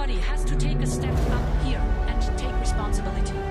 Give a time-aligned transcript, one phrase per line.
[0.00, 1.78] Everybody has to take a step up here
[2.08, 3.49] and take responsibility.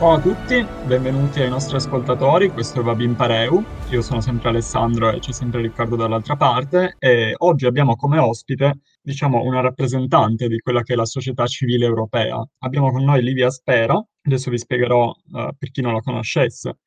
[0.00, 5.10] Ciao a tutti, benvenuti ai nostri ascoltatori, questo è Vabin Pareu, io sono sempre Alessandro
[5.10, 10.58] e c'è sempre Riccardo dall'altra parte e oggi abbiamo come ospite, diciamo, una rappresentante di
[10.60, 12.42] quella che è la società civile europea.
[12.60, 16.78] Abbiamo con noi Livia Spera, adesso vi spiegherò uh, per chi non la conoscesse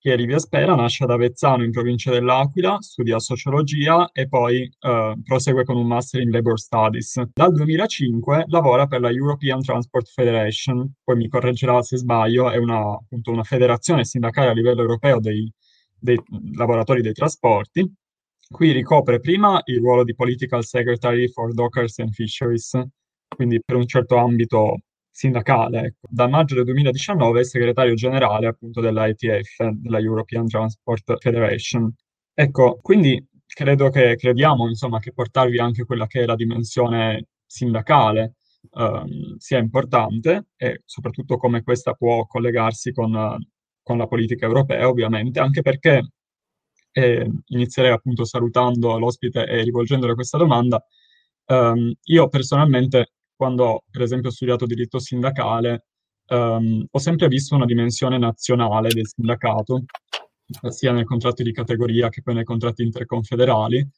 [0.00, 5.64] che Livia Spera nasce ad Avezzano in provincia dell'Aquila, studia sociologia e poi eh, prosegue
[5.64, 7.22] con un master in Labor Studies.
[7.34, 12.94] Dal 2005 lavora per la European Transport Federation, poi mi correggerà se sbaglio, è una,
[12.94, 15.52] appunto, una federazione sindacale a livello europeo dei,
[15.98, 16.18] dei
[16.54, 17.86] lavoratori dei trasporti.
[18.48, 22.82] Qui ricopre prima il ruolo di Political Secretary for Dockers and Fisheries,
[23.28, 24.78] quindi per un certo ambito
[25.10, 25.80] sindacale.
[25.80, 26.06] Ecco.
[26.08, 31.92] Da maggio del 2019 è segretario generale appunto dell'ITF, della European Transport Federation.
[32.34, 38.34] Ecco, quindi credo che crediamo insomma che portarvi anche quella che è la dimensione sindacale
[38.74, 43.38] ehm, sia importante e soprattutto come questa può collegarsi con,
[43.82, 46.12] con la politica europea ovviamente, anche perché
[46.92, 50.84] eh, inizierei appunto salutando l'ospite e rivolgendole questa domanda.
[51.46, 55.86] Um, io personalmente quando per esempio ho studiato diritto sindacale,
[56.26, 59.84] ehm, ho sempre visto una dimensione nazionale del sindacato,
[60.68, 63.88] sia nel contratto di categoria che poi nei contratti interconfederali,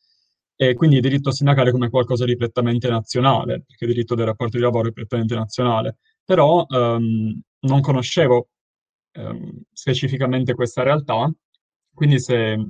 [0.54, 4.58] e quindi il diritto sindacale come qualcosa di prettamente nazionale, perché il diritto del rapporto
[4.58, 5.96] di lavoro è prettamente nazionale.
[6.24, 8.48] Però ehm, non conoscevo
[9.12, 11.28] ehm, specificamente questa realtà,
[11.92, 12.64] quindi se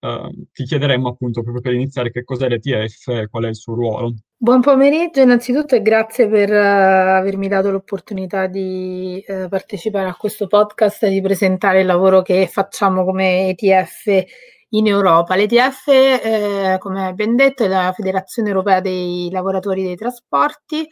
[0.00, 3.74] Uh, ti chiederemmo appunto proprio per iniziare che cos'è l'ETF e qual è il suo
[3.74, 4.14] ruolo.
[4.34, 10.46] Buon pomeriggio innanzitutto e grazie per uh, avermi dato l'opportunità di uh, partecipare a questo
[10.46, 14.24] podcast e di presentare il lavoro che facciamo come ETF
[14.70, 15.34] in Europa.
[15.34, 20.86] L'ETF, eh, come ben detto, è la Federazione Europea dei Lavoratori dei Trasporti,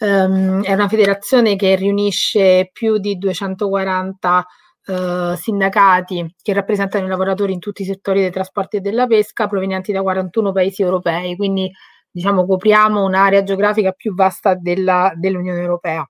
[0.00, 4.46] um, è una federazione che riunisce più di 240
[4.86, 9.46] eh, sindacati che rappresentano i lavoratori in tutti i settori dei trasporti e della pesca
[9.46, 11.70] provenienti da 41 paesi europei, quindi
[12.10, 16.08] diciamo copriamo un'area geografica più vasta della, dell'Unione Europea.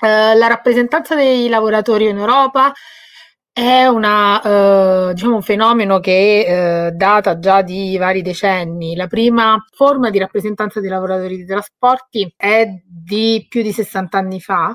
[0.00, 2.72] Eh, la rappresentanza dei lavoratori in Europa
[3.52, 8.96] è una, eh, diciamo un fenomeno che eh, data già di vari decenni.
[8.96, 14.40] La prima forma di rappresentanza dei lavoratori dei trasporti è di più di 60 anni
[14.40, 14.74] fa,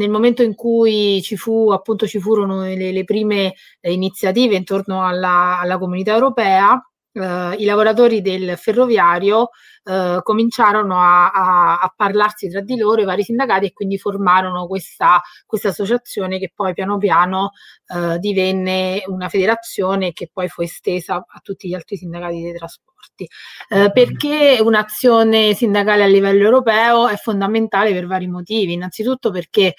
[0.00, 5.04] nel momento in cui ci, fu, appunto, ci furono le, le prime eh, iniziative intorno
[5.04, 9.50] alla, alla comunità europea, eh, i lavoratori del ferroviario
[9.84, 14.66] eh, cominciarono a, a, a, parlarsi tra di loro, i vari sindacati, e quindi formarono
[14.66, 17.52] questa, questa associazione che poi piano piano
[17.86, 23.28] eh, divenne una federazione che poi fu estesa a tutti gli altri sindacati dei trasporti.
[23.68, 28.74] Eh, perché un'azione sindacale a livello europeo è fondamentale per vari motivi.
[28.74, 29.74] Innanzitutto perché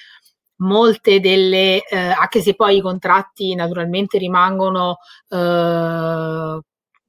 [0.62, 4.98] molte delle, eh, anche se poi i contratti naturalmente rimangono
[5.30, 6.60] eh,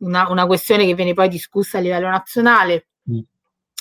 [0.02, 3.18] una, una, questione che viene poi discussa a livello nazionale, mm.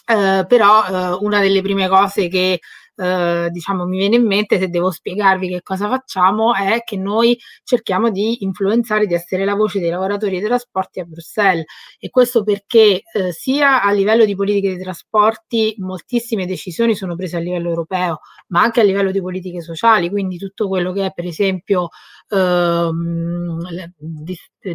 [0.07, 2.59] eh, però eh, una delle prime cose che
[3.01, 7.35] eh, diciamo mi viene in mente se devo spiegarvi che cosa facciamo è che noi
[7.63, 11.65] cerchiamo di influenzare, di essere la voce dei lavoratori dei trasporti a Bruxelles.
[11.97, 17.37] E questo perché eh, sia a livello di politiche dei trasporti moltissime decisioni sono prese
[17.37, 18.19] a livello europeo,
[18.49, 21.89] ma anche a livello di politiche sociali, quindi tutto quello che è per esempio
[22.29, 23.59] ehm,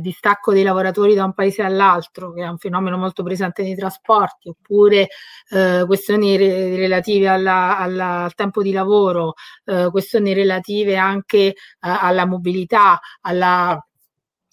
[0.00, 4.48] distacco dei lavoratori da un paese all'altro, che è un fenomeno molto presente nei trasporti,
[4.48, 5.08] oppure
[5.50, 9.34] eh, questioni re- relative alla, alla, al tempo di lavoro,
[9.64, 13.80] eh, questioni relative anche eh, alla mobilità, alla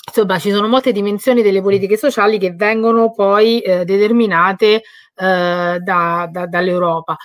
[0.06, 4.81] insomma ci sono molte dimensioni delle politiche sociali che vengono poi eh, determinate eh,
[5.79, 7.16] da, da, dall'Europa.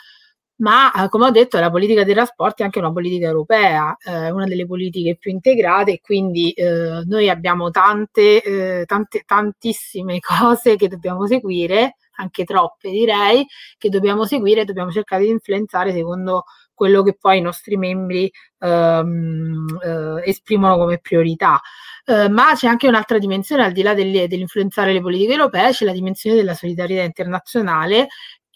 [0.61, 4.31] Ma eh, come ho detto la politica dei trasporti è anche una politica europea, eh,
[4.31, 10.77] una delle politiche più integrate e quindi eh, noi abbiamo tante, eh, tante, tantissime cose
[10.77, 16.45] che dobbiamo seguire, anche troppe direi, che dobbiamo seguire e dobbiamo cercare di influenzare secondo
[16.75, 18.31] quello che poi i nostri membri
[18.61, 21.61] ehm, eh, esprimono come priorità.
[22.05, 25.85] Eh, ma c'è anche un'altra dimensione, al di là delle, dell'influenzare le politiche europee, c'è
[25.85, 28.09] la dimensione della solidarietà internazionale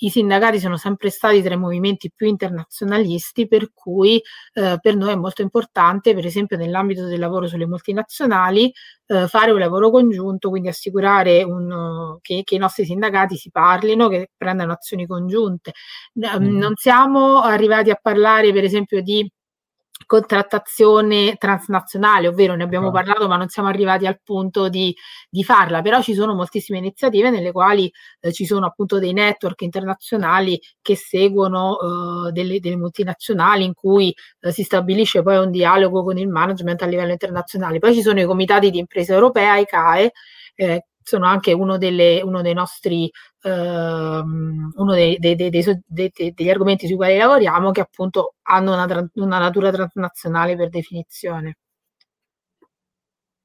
[0.04, 4.20] i sindacati sono sempre stati tra i movimenti più internazionalisti, per cui
[4.54, 8.72] eh, per noi è molto importante, per esempio nell'ambito del lavoro sulle multinazionali,
[9.06, 14.08] eh, fare un lavoro congiunto, quindi assicurare un, che, che, i nostri sindacati si parlino,
[14.08, 15.72] che prendano azioni congiunte.
[16.18, 16.56] Mm.
[16.58, 19.30] Non siamo arrivati a parlare, per esempio, di
[20.06, 24.94] contrattazione transnazionale, ovvero ne abbiamo parlato ma non siamo arrivati al punto di,
[25.28, 27.90] di farla, però ci sono moltissime iniziative nelle quali
[28.20, 34.14] eh, ci sono appunto dei network internazionali che seguono eh, delle, delle, multinazionali in cui
[34.40, 37.78] eh, si stabilisce poi un dialogo con il management a livello internazionale.
[37.78, 40.12] Poi ci sono i comitati di impresa europea, i CAE,
[40.54, 43.10] eh, sono anche uno, delle, uno dei nostri
[43.42, 49.38] ehm, uno dei, dei, dei, degli argomenti sui quali lavoriamo che appunto hanno una, una
[49.38, 51.56] natura transnazionale per definizione.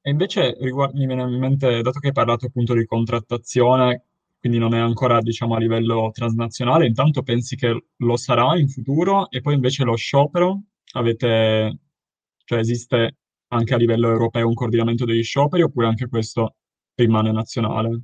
[0.00, 4.04] E invece mi viene in mente, dato che hai parlato appunto di contrattazione,
[4.40, 9.28] quindi non è ancora diciamo a livello transnazionale, intanto pensi che lo sarà in futuro
[9.30, 10.62] e poi invece lo sciopero,
[10.92, 11.78] avete,
[12.44, 13.16] cioè esiste
[13.48, 16.54] anche a livello europeo un coordinamento degli scioperi oppure anche questo
[16.98, 18.00] rimane nazionale?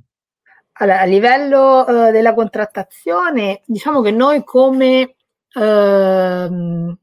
[0.77, 5.15] Allora, a livello uh, della contrattazione, diciamo che noi come,
[5.53, 6.97] uh,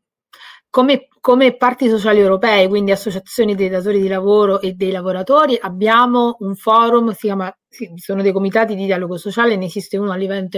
[0.68, 6.36] come, come, parti sociali europee, quindi associazioni dei datori di lavoro e dei lavoratori, abbiamo
[6.40, 7.54] un forum, si chiama,
[7.96, 10.48] sono dei comitati di dialogo sociale, ne esiste uno a livello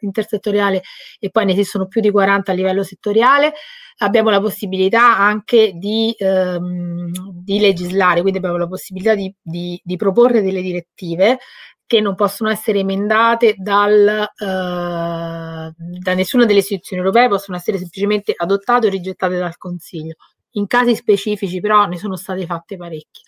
[0.00, 0.82] intersettoriale
[1.18, 3.52] e poi ne esistono più di 40 a livello settoriale.
[3.98, 9.96] Abbiamo la possibilità anche di, ehm, di legislare, quindi abbiamo la possibilità di, di, di
[9.96, 11.38] proporre delle direttive
[11.86, 18.32] che non possono essere emendate dal, uh, da nessuna delle istituzioni europee, possono essere semplicemente
[18.34, 20.14] adottate o rigettate dal Consiglio.
[20.52, 23.22] In casi specifici però ne sono state fatte parecchie.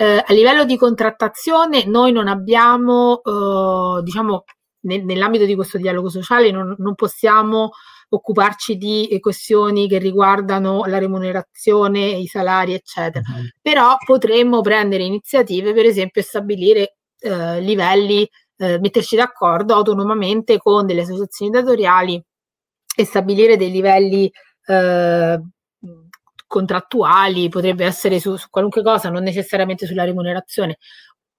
[0.00, 4.44] Uh, a livello di contrattazione noi non abbiamo, uh, diciamo,
[4.84, 7.72] nel, nell'ambito di questo dialogo sociale non, non possiamo
[8.08, 13.22] occuparci di questioni che riguardano la remunerazione, i salari, eccetera.
[13.28, 13.48] Uh-huh.
[13.60, 18.26] Però potremmo prendere iniziative, per esempio, e stabilire eh, livelli,
[18.56, 22.22] eh, metterci d'accordo autonomamente con delle associazioni datoriali
[22.96, 24.30] e stabilire dei livelli
[24.66, 25.40] eh,
[26.50, 30.78] contrattuali, potrebbe essere su, su, qualunque cosa, non necessariamente sulla remunerazione.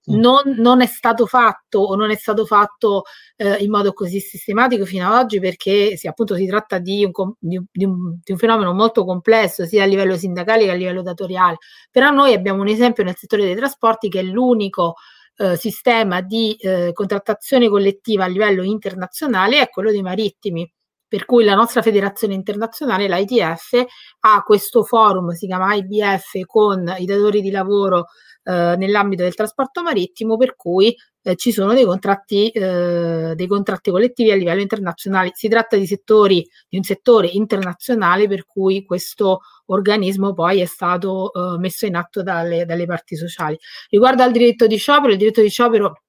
[0.04, 3.04] Non, non, è stato fatto o non è stato fatto
[3.36, 7.12] eh, in modo così sistematico fino ad oggi perché sì, appunto si tratta di un,
[7.38, 10.76] di, un, di, un, di un, fenomeno molto complesso sia a livello sindacale che a
[10.76, 11.58] livello datoriale.
[11.92, 14.96] Però noi abbiamo un esempio nel settore dei trasporti che è l'unico
[15.36, 20.72] eh, sistema di eh, contrattazione collettiva a livello internazionale è quello dei marittimi.
[21.12, 23.84] Per cui la nostra federazione internazionale, l'ITF,
[24.22, 28.06] ha questo forum, si chiama IBF, con i datori di lavoro
[28.44, 33.92] eh, nell'ambito del trasporto marittimo, per cui eh, ci sono dei contratti, eh, dei contratti
[33.92, 35.32] collettivi a livello internazionale.
[35.34, 41.34] Si tratta di settori, di un settore internazionale per cui questo organismo poi è stato
[41.34, 43.58] eh, messo in atto dalle, dalle parti sociali.
[43.90, 46.04] Riguardo al diritto di sciopero, il diritto di sciopero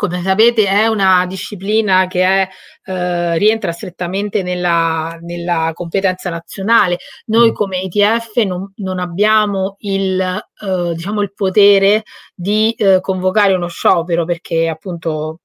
[0.00, 2.48] come sapete è una disciplina che è,
[2.84, 6.96] eh, rientra strettamente nella, nella, competenza nazionale.
[7.26, 7.52] Noi mm.
[7.52, 12.04] come ETF non, non abbiamo il, eh, diciamo il potere
[12.34, 15.40] di eh, convocare uno sciopero perché appunto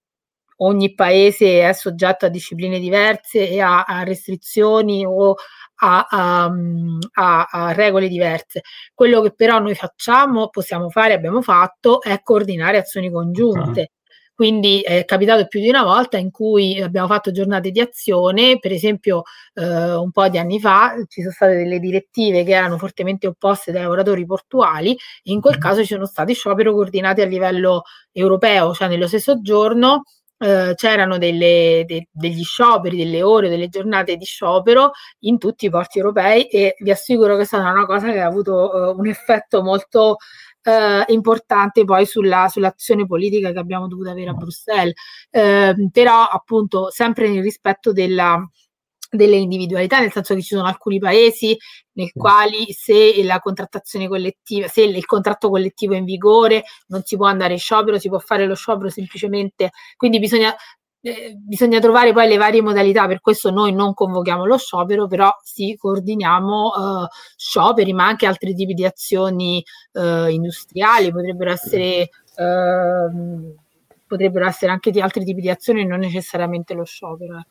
[0.60, 5.36] ogni paese è soggetto a discipline diverse e a, a restrizioni o
[5.80, 6.50] a, a,
[7.12, 8.62] a, a, regole diverse.
[8.94, 13.90] Quello che però noi facciamo, possiamo fare, abbiamo fatto, è coordinare azioni congiunte.
[14.36, 18.74] Quindi è capitato più di una volta in cui abbiamo fatto giornate di azione, per
[18.74, 19.24] esempio
[19.54, 23.72] eh, un po' di anni fa ci sono state delle direttive che erano fortemente opposte
[23.72, 25.62] dai lavoratori portuali e in quel mm.
[25.62, 30.04] caso ci sono stati scioperi coordinati a livello europeo, cioè nello stesso giorno
[30.38, 35.70] eh, c'erano delle, de, degli scioperi, delle ore, delle giornate di sciopero in tutti i
[35.70, 39.08] porti europei e vi assicuro che è stata una cosa che ha avuto uh, un
[39.08, 40.18] effetto molto
[40.66, 44.94] uh, importante poi sulla, sull'azione politica che abbiamo dovuto avere a Bruxelles.
[45.32, 48.42] Uh, però appunto sempre nel rispetto della
[49.16, 51.58] delle individualità, nel senso che ci sono alcuni paesi
[51.94, 57.16] nei quali se la contrattazione collettiva, se il contratto collettivo è in vigore, non si
[57.16, 60.54] può andare in sciopero, si può fare lo sciopero semplicemente, quindi bisogna,
[61.06, 65.32] eh, bisogna trovare poi le varie modalità, per questo noi non convochiamo lo sciopero, però
[65.44, 72.10] sì, coordiniamo eh, scioperi, ma anche altri tipi di azioni eh, industriali, potrebbero essere...
[72.38, 73.54] Ehm,
[74.08, 77.44] potrebbero essere anche altri tipi di azioni, non necessariamente lo sciopero.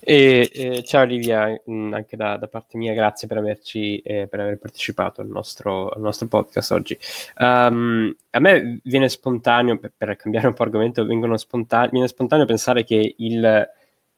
[0.00, 4.26] E, eh, ciao Olivia, mh, mm, anche da, da, parte mia, grazie per averci eh,
[4.28, 6.98] per aver partecipato al nostro, al nostro podcast oggi.
[7.38, 12.84] Um, a me viene spontaneo, per, per, cambiare un po' argomento, spontane- viene spontaneo pensare
[12.84, 13.70] che il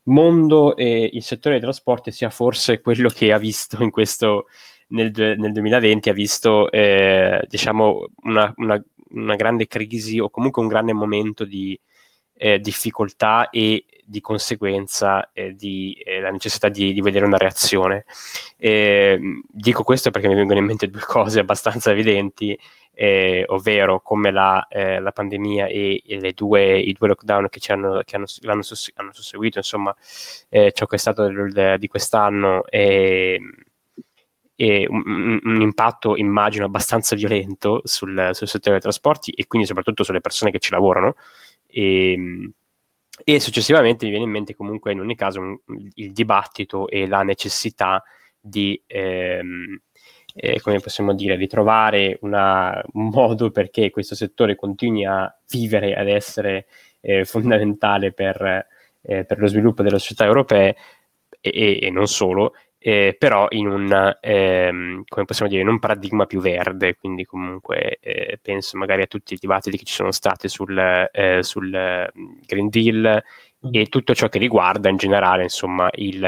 [0.05, 4.47] mondo e il settore dei trasporti sia forse quello che ha visto in questo
[4.89, 10.69] nel, nel 2020 ha visto eh, diciamo una, una, una grande crisi o comunque un
[10.69, 11.79] grande momento di
[12.35, 18.05] eh, difficoltà e di conseguenza eh, di, eh, la necessità di, di, vedere una reazione.
[18.57, 22.59] dico questo perché mi vengono in mente due cose abbastanza evidenti,
[22.95, 27.73] eh, ovvero come la, eh, la pandemia e, e due, i due lockdown che, ci
[27.73, 28.63] hanno, che hanno, hanno,
[29.13, 29.95] susseguito, insomma,
[30.49, 31.29] eh, ciò che è stato
[31.77, 33.41] di quest'anno e,
[34.55, 40.05] e un, un, impatto, immagino, abbastanza violento sul, sul, settore dei trasporti e quindi soprattutto
[40.05, 41.17] sulle persone che ci lavorano.
[41.67, 42.53] E,
[43.23, 45.57] e successivamente mi viene in mente comunque in ogni caso un,
[45.95, 48.03] il dibattito e la necessità
[48.41, 49.79] di ehm,
[50.37, 56.09] eh, come possiamo dire, ritrovare una, un modo perché questo settore continui a vivere, ad
[56.09, 56.67] essere
[57.01, 58.67] eh, fondamentale per,
[59.03, 60.75] eh, per, lo sviluppo delle società europee
[61.41, 62.55] e, e non solo,
[62.87, 67.97] eh, però in un, ehm, come possiamo dire, in un paradigma più verde, quindi comunque
[67.99, 71.71] eh, penso magari a tutti i dibattiti che ci sono stati sul, eh, sul
[72.45, 73.25] Green Deal
[73.67, 73.71] mm.
[73.73, 76.23] e tutto ciò che riguarda in generale, insomma, il,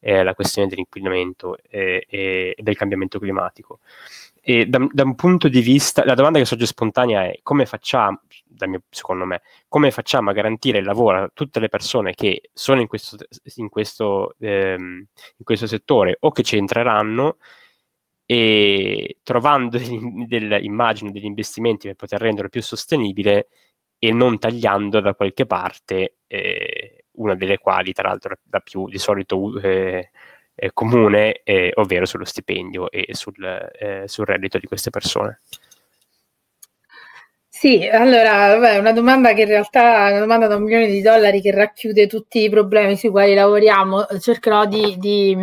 [0.00, 3.80] eh, la questione dell'inquinamento e, e del cambiamento climatico.
[4.46, 8.20] E da, da, un punto di vista, la domanda che sorge spontanea è come facciamo,
[8.66, 12.82] mio, secondo me, come facciamo a garantire il lavoro a tutte le persone che sono
[12.82, 13.16] in questo,
[13.56, 15.06] in questo, ehm,
[15.38, 17.38] in questo settore o che ci entreranno
[18.26, 19.78] e trovando
[20.28, 23.48] delle immagini, degli investimenti per poter renderlo più sostenibile
[23.98, 28.98] e non tagliando da qualche parte eh, una delle quali tra l'altro da più di
[28.98, 30.10] solito eh,
[30.72, 35.40] comune, eh, ovvero sullo stipendio e sul, eh, sul reddito di queste persone.
[37.64, 41.00] Sì, allora, è una domanda che in realtà è una domanda da un milione di
[41.00, 44.04] dollari che racchiude tutti i problemi sui quali lavoriamo.
[44.20, 45.34] Cercherò di, di,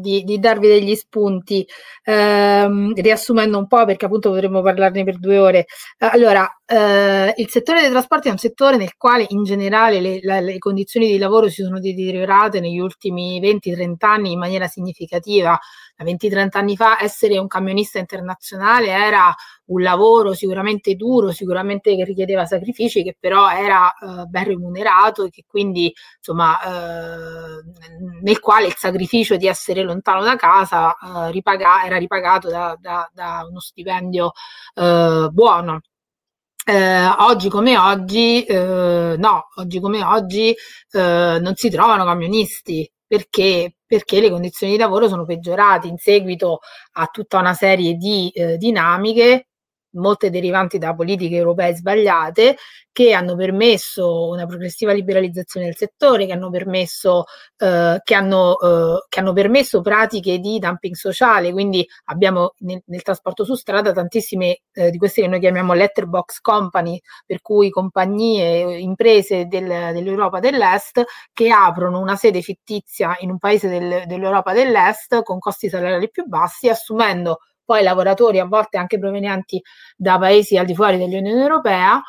[0.00, 1.64] di, di darvi degli spunti,
[2.02, 5.66] ehm, riassumendo un po' perché appunto potremmo parlarne per due ore.
[5.98, 10.40] Allora, eh, il settore dei trasporti è un settore nel quale in generale le, le,
[10.40, 15.56] le condizioni di lavoro si sono deteriorate negli ultimi 20-30 anni in maniera significativa.
[16.04, 19.34] 20-30 anni fa essere un camionista internazionale era
[19.66, 25.30] un lavoro sicuramente duro, sicuramente che richiedeva sacrifici, che però era eh, ben remunerato e
[25.30, 27.62] che quindi insomma eh,
[28.22, 33.08] nel quale il sacrificio di essere lontano da casa eh, ripaga- era ripagato da, da,
[33.12, 34.32] da uno stipendio
[34.74, 35.80] eh, buono.
[36.64, 40.54] Eh, oggi come oggi, eh, no, oggi come oggi
[40.92, 46.60] eh, non si trovano camionisti perché, perché le condizioni di lavoro sono peggiorate in seguito
[46.92, 49.48] a tutta una serie di eh, dinamiche
[49.92, 52.56] molte derivanti da politiche europee sbagliate,
[52.92, 57.24] che hanno permesso una progressiva liberalizzazione del settore, che hanno permesso,
[57.56, 61.52] eh, che hanno, eh, che hanno permesso pratiche di dumping sociale.
[61.52, 66.40] Quindi abbiamo nel, nel trasporto su strada tantissime eh, di queste che noi chiamiamo letterbox
[66.40, 73.38] company, per cui compagnie, imprese del, dell'Europa dell'Est che aprono una sede fittizia in un
[73.38, 77.38] paese del, dell'Europa dell'Est con costi salariali più bassi, assumendo
[77.70, 79.62] poi lavoratori a volte anche provenienti
[79.94, 82.02] da paesi al di fuori dell'Unione Europea,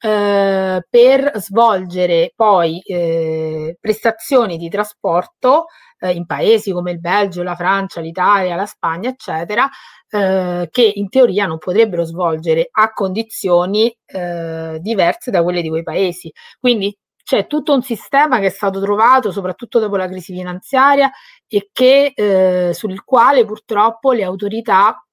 [0.00, 5.66] eh, per svolgere poi eh, prestazioni di trasporto
[6.00, 9.68] eh, in paesi come il Belgio, la Francia, l'Italia, la Spagna, eccetera,
[10.08, 15.84] eh, che in teoria non potrebbero svolgere a condizioni eh, diverse da quelle di quei
[15.84, 16.32] paesi.
[16.58, 16.92] Quindi
[17.26, 21.10] c'è tutto un sistema che è stato trovato soprattutto dopo la crisi finanziaria
[21.48, 25.04] e che, eh, sul quale purtroppo le autorità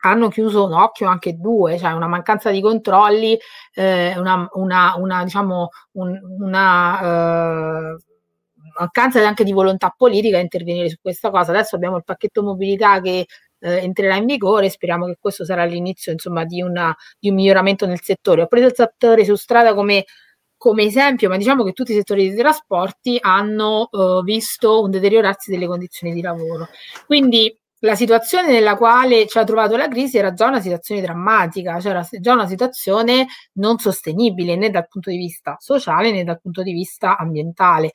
[0.00, 3.38] hanno chiuso un occhio anche due, cioè una mancanza di controlli,
[3.74, 7.96] eh, una, una, una, diciamo, un, una eh,
[8.80, 11.52] mancanza anche di volontà politica a intervenire su questa cosa.
[11.52, 13.26] Adesso abbiamo il pacchetto mobilità che
[13.60, 17.86] eh, entrerà in vigore, speriamo che questo sarà l'inizio insomma, di, una, di un miglioramento
[17.86, 18.42] nel settore.
[18.42, 20.06] Ho preso il settore su strada come
[20.62, 25.50] come esempio, ma diciamo che tutti i settori dei trasporti hanno uh, visto un deteriorarsi
[25.50, 26.68] delle condizioni di lavoro.
[27.04, 31.80] Quindi la situazione nella quale ci ha trovato la crisi era già una situazione drammatica,
[31.80, 36.40] cioè era già una situazione non sostenibile né dal punto di vista sociale né dal
[36.40, 37.90] punto di vista ambientale.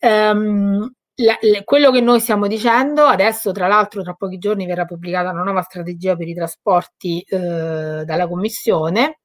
[0.00, 4.84] Um, la, la, quello che noi stiamo dicendo adesso, tra l'altro, tra pochi giorni verrà
[4.84, 9.20] pubblicata una nuova strategia per i trasporti eh, dalla Commissione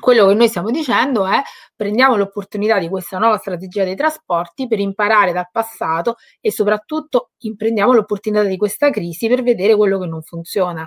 [0.00, 1.40] quello che noi stiamo dicendo è
[1.74, 7.92] prendiamo l'opportunità di questa nuova strategia dei trasporti per imparare dal passato e soprattutto prendiamo
[7.92, 10.86] l'opportunità di questa crisi per vedere quello che non funziona.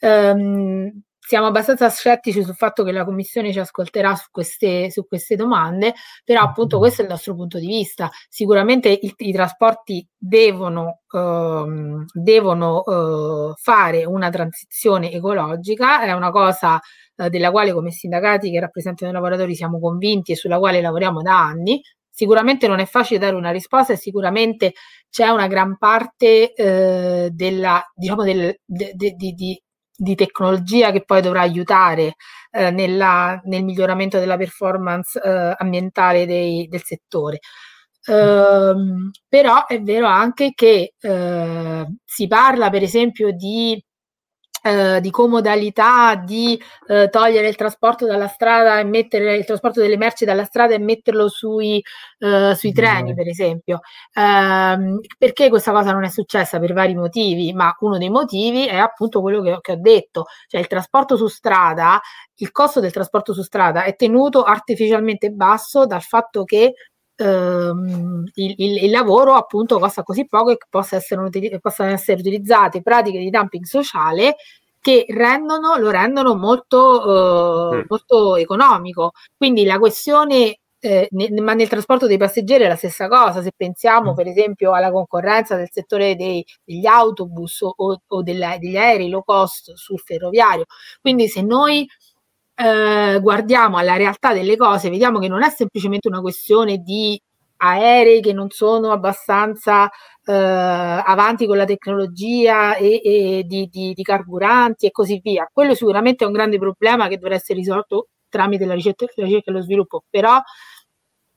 [0.00, 5.36] Um, siamo abbastanza scettici sul fatto che la Commissione ci ascolterà su queste, su queste
[5.36, 8.10] domande, però appunto questo è il nostro punto di vista.
[8.28, 16.80] Sicuramente i, i trasporti devono, uh, devono uh, fare una transizione ecologica, è una cosa
[17.16, 21.22] eh, della quale come sindacati che rappresentano i lavoratori siamo convinti e sulla quale lavoriamo
[21.22, 24.74] da anni, sicuramente non è facile dare una risposta e sicuramente
[25.08, 29.62] c'è una gran parte eh, della, diciamo del, de, de, di,
[29.94, 32.14] di, tecnologia che poi dovrà aiutare
[32.50, 37.40] eh, nella, nel miglioramento della performance eh, ambientale dei, del settore.
[38.04, 43.80] Uh, però è vero anche che uh, si parla per esempio di
[44.62, 49.96] eh, di comodalità di eh, togliere il trasporto dalla strada e mettere il trasporto delle
[49.96, 51.82] merci dalla strada e metterlo sui,
[52.18, 53.80] eh, sui treni, per esempio.
[54.14, 56.58] Ehm, perché questa cosa non è successa?
[56.58, 60.60] Per vari motivi, ma uno dei motivi è appunto quello che, che ho detto, cioè
[60.60, 62.00] il trasporto su strada,
[62.36, 66.74] il costo del trasporto su strada è tenuto artificialmente basso dal fatto che
[67.22, 72.82] ehm, il, il, il, lavoro appunto costa così poco che possa essere, possano essere utilizzate
[72.82, 74.36] pratiche di dumping sociale
[74.80, 77.82] che rendono, lo rendono molto, eh, mm.
[77.88, 79.12] molto economico.
[79.36, 83.52] Quindi la questione eh, ne, ma nel trasporto dei passeggeri è la stessa cosa, se
[83.56, 84.14] pensiamo mm.
[84.16, 89.22] per esempio alla concorrenza del settore dei, degli autobus o, o della, degli aerei low
[89.24, 90.64] cost sul ferroviario.
[91.00, 91.88] Quindi se noi
[92.54, 97.20] eh, guardiamo alla realtà delle cose, vediamo che non è semplicemente una questione di
[97.62, 99.88] aerei che non sono abbastanza
[100.24, 105.48] eh, avanti con la tecnologia e, e di, di, di, carburanti e così via.
[105.52, 109.50] Quello sicuramente è un grande problema che dovrà essere risolto tramite la ricerca, la ricerca
[109.50, 110.40] e lo sviluppo, però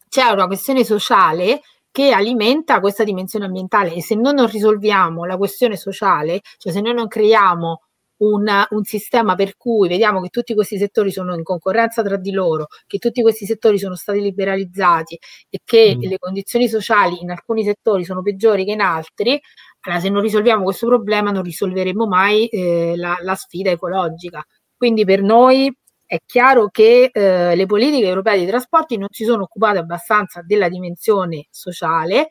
[0.10, 5.38] c'è una questione sociale che alimenta questa dimensione ambientale e se noi non risolviamo la
[5.38, 7.82] questione sociale, cioè se noi non creiamo
[8.18, 12.32] un, un, sistema per cui vediamo che tutti questi settori sono in concorrenza tra di
[12.32, 15.20] loro, che tutti questi settori sono stati liberalizzati
[15.50, 16.02] e che mm.
[16.02, 19.40] le condizioni sociali in alcuni settori sono peggiori che in altri,
[19.82, 24.44] allora se non risolviamo questo problema non risolveremo mai eh, la, la, sfida ecologica.
[24.76, 25.72] Quindi per noi
[26.06, 30.70] è chiaro che eh, le politiche europee dei trasporti non si sono occupate abbastanza della
[30.70, 32.28] dimensione sociale,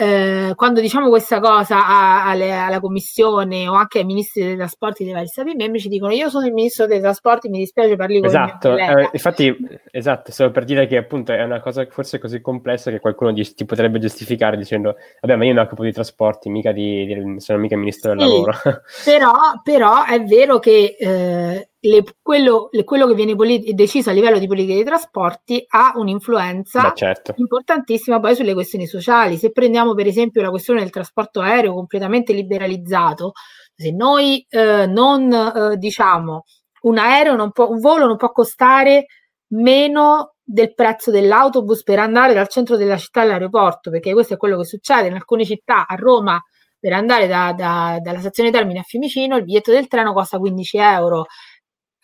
[0.00, 5.12] eh, quando diciamo questa cosa a, alla Commissione o anche ai ministri dei trasporti dei
[5.12, 8.28] vari Stati membri ci dicono io sono il ministro dei trasporti, mi dispiace parli con
[8.28, 9.56] esatto, eh, infatti
[9.90, 13.42] esatto, solo per dire che appunto è una cosa forse così complessa che qualcuno di,
[13.54, 17.58] ti potrebbe giustificare dicendo vabbè ma io non occupo di trasporti, mica di, di, sono
[17.58, 18.52] mica ministro del sì, lavoro.
[19.04, 19.32] però,
[19.64, 24.38] però è vero che eh, le, quello, le, quello, che viene polit- deciso a livello
[24.38, 27.34] di politica dei trasporti ha un'influenza Beh, certo.
[27.36, 29.36] importantissima poi sulle questioni sociali.
[29.36, 33.32] Se prendiamo per esempio la questione del trasporto aereo completamente liberalizzato,
[33.74, 36.44] se noi eh, non eh, diciamo
[36.82, 39.06] un aereo, non può, un volo non può costare
[39.48, 44.58] meno del prezzo dell'autobus per andare dal centro della città all'aeroporto, perché questo è quello
[44.58, 46.40] che succede in alcune città, a Roma
[46.78, 50.76] per andare da, da, dalla stazione Termini a Fiumicino il biglietto del treno costa 15
[50.78, 51.26] euro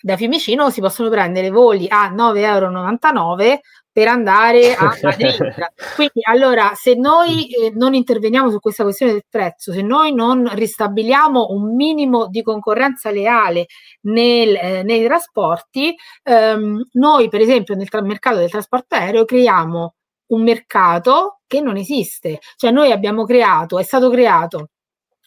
[0.05, 5.55] da Fiumicino si possono prendere voli a 9,99 euro per andare a Madrid.
[5.97, 10.47] Quindi allora se noi eh, non interveniamo su questa questione del prezzo, se noi non
[10.53, 13.65] ristabiliamo un minimo di concorrenza leale
[14.03, 19.95] nel, eh, nei trasporti, ehm, noi per esempio nel tra- mercato del trasporto aereo creiamo
[20.33, 22.41] un mercato che non esiste.
[22.57, 24.69] Cioè noi abbiamo creato, è stato creato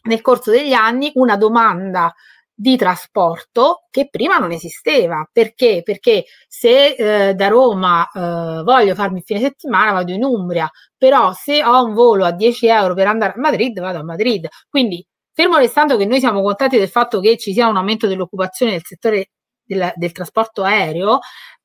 [0.04, 2.14] nel corso degli anni una domanda
[2.60, 5.28] di trasporto che prima non esisteva.
[5.32, 5.82] Perché?
[5.84, 6.96] Perché se
[7.30, 11.86] eh, da Roma eh, voglio farmi il fine settimana vado in Umbria, però se ho
[11.86, 14.48] un volo a 10 euro per andare a Madrid vado a Madrid.
[14.70, 18.72] Quindi fermo restando che noi siamo contenti del fatto che ci sia un aumento dell'occupazione
[18.72, 19.30] nel settore
[19.64, 21.20] del, del trasporto aereo,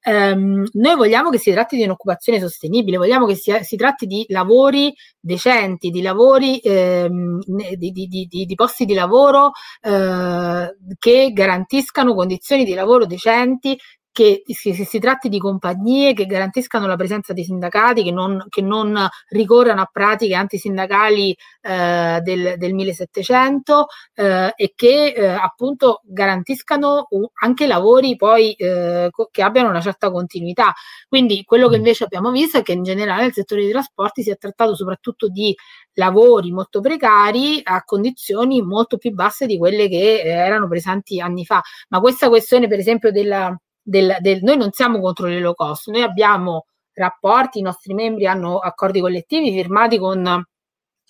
[0.05, 4.25] Um, noi vogliamo che si tratti di un'occupazione sostenibile, vogliamo che si, si tratti di
[4.29, 7.39] lavori decenti, di lavori, ehm,
[7.77, 13.79] di, di, di, di, posti di lavoro eh, che garantiscano condizioni di lavoro decenti,
[14.13, 18.61] che si, si, tratti di compagnie che garantiscano la presenza dei sindacati, che non, che
[18.61, 27.09] non ricorrano a pratiche antisindacali eh, del, del 1700 eh, e che eh, appunto garantiscano
[27.41, 30.75] anche lavori poi eh, che abbiano una certa continuità.
[31.09, 31.79] Quindi quello che mm.
[31.79, 35.29] invece abbiamo visto è che in generale nel settore dei trasporti si è trattato soprattutto
[35.29, 35.57] di
[35.95, 41.47] lavori molto precari a condizioni molto più basse di quelle che eh, erano presenti anni
[41.47, 41.63] fa.
[41.89, 45.89] Ma questa questione per esempio della del, del, noi non siamo contro le low cost,
[45.89, 50.45] noi abbiamo rapporti, i nostri membri hanno accordi collettivi firmati con,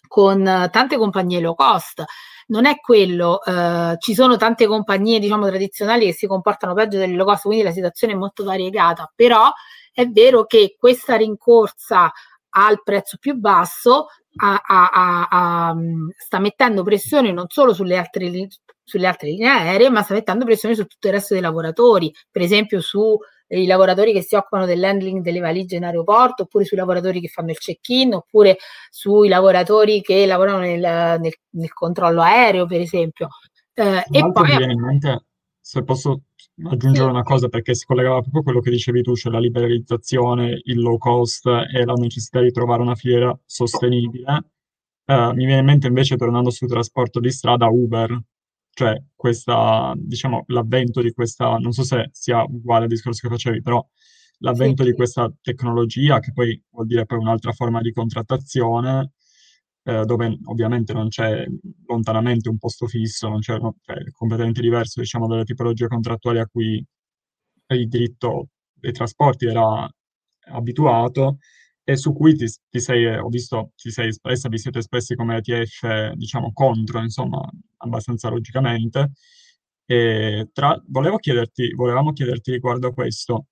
[0.09, 2.05] con tante compagnie low cost.
[2.49, 7.15] Non è quello, eh, ci sono tante compagnie diciamo tradizionali che si comportano peggio delle
[7.15, 9.51] low cost, quindi la situazione è molto variegata, però
[9.93, 12.11] è vero che questa rincorsa
[12.55, 14.07] al prezzo più basso
[14.37, 15.75] a, a, a,
[16.17, 18.29] sta mettendo pressione non solo sulle altre
[18.85, 22.43] sulle altre linee aeree, ma sta mettendo pressione su tutto il resto dei lavoratori, per
[22.43, 27.29] esempio sui lavoratori che si occupano dell'handling delle valigie in aeroporto, oppure sui lavoratori che
[27.29, 28.57] fanno il check-in, oppure
[28.91, 30.81] sui lavoratori che lavorano nel,
[31.21, 33.29] nel, nel controllo aereo, per esempio.
[33.75, 34.49] Eh, e poi...
[34.49, 35.25] Mi viene in mente,
[35.61, 36.23] se posso
[36.65, 37.11] aggiungere sì.
[37.11, 40.81] una cosa, perché si collegava proprio a quello che dicevi tu, cioè la liberalizzazione, il
[40.81, 44.45] low cost e la necessità di trovare una filiera sostenibile.
[45.05, 48.19] Eh, mi viene in mente invece, tornando sul trasporto di strada, Uber,
[48.75, 53.63] cioè questa, diciamo, l'avvento di questa, non so se sia uguale al discorso che facevi,
[53.63, 53.87] però
[54.39, 54.91] l'avvento sì.
[54.91, 59.13] di questa tecnologia, che poi vuol dire poi un'altra forma di contrattazione,
[59.85, 61.45] eh, dove ovviamente non c'è
[61.87, 66.39] lontanamente un posto fisso, non c'è, no, cioè, è completamente diverso, diciamo, dalle tipologie contrattuali
[66.39, 66.85] a cui
[67.67, 69.89] il diritto dei trasporti era
[70.53, 71.39] abituato,
[71.85, 75.37] e su cui ti, ti sei, ho visto, ti sei espressa, vi siete espressi come
[75.37, 77.41] ETF, diciamo, contro, insomma,
[77.79, 79.13] abbastanza logicamente.
[79.85, 83.47] E tra, volevo chiederti, volevamo chiederti riguardo a questo,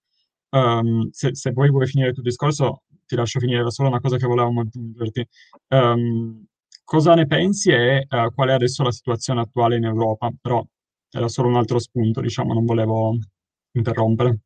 [0.50, 4.00] um, se, se poi vuoi finire il tuo discorso, ti lascio finire, era solo una
[4.00, 5.26] cosa che volevamo aggiungerti.
[5.68, 6.44] Um,
[6.84, 10.30] cosa ne pensi e uh, qual è adesso la situazione attuale in Europa?
[10.40, 10.64] Però
[11.10, 13.16] era solo un altro spunto, diciamo, non volevo
[13.72, 14.38] interrompere.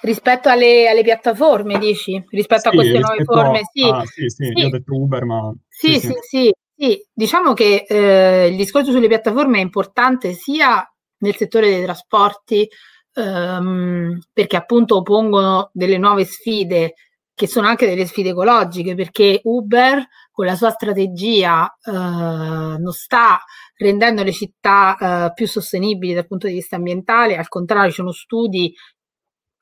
[0.00, 2.22] Rispetto alle, alle, piattaforme, dici?
[2.30, 3.82] Rispetto sì, a queste nuove forme, sì.
[3.82, 4.44] A, sì, sì.
[4.44, 5.52] sì, io ho detto Uber, ma...
[5.68, 6.52] Sì, sì, sì.
[6.74, 10.86] sì diciamo che eh, il discorso sulle piattaforme è importante sia
[11.18, 12.68] nel settore dei trasporti,
[13.14, 16.94] ehm, perché appunto pongono delle nuove sfide
[17.34, 23.38] che sono anche delle sfide ecologiche, perché Uber con la sua strategia eh, non sta
[23.76, 28.12] rendendo le città eh, più sostenibili dal punto di vista ambientale, al contrario ci sono
[28.12, 28.74] studi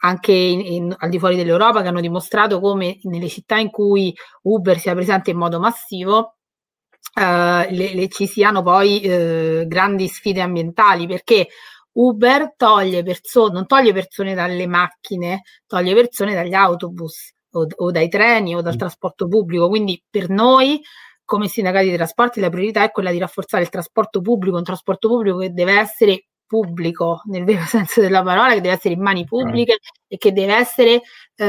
[0.05, 4.15] anche in, in, al di fuori dell'Europa che hanno dimostrato come nelle città in cui
[4.43, 6.37] Uber sia presente in modo massivo
[7.15, 11.49] eh, le, le, ci siano poi eh, grandi sfide ambientali perché
[11.93, 18.09] Uber toglie persone, non toglie persone dalle macchine, toglie persone dagli autobus o, o dai
[18.09, 18.79] treni o dal mm.
[18.79, 19.69] trasporto pubblico.
[19.69, 20.83] Quindi per noi
[21.25, 25.09] come sindacati dei trasporti la priorità è quella di rafforzare il trasporto pubblico, un trasporto
[25.09, 29.25] pubblico che deve essere pubblico nel vero senso della parola, che deve essere in mani
[29.25, 31.03] pubbliche e che deve essere
[31.37, 31.45] eh,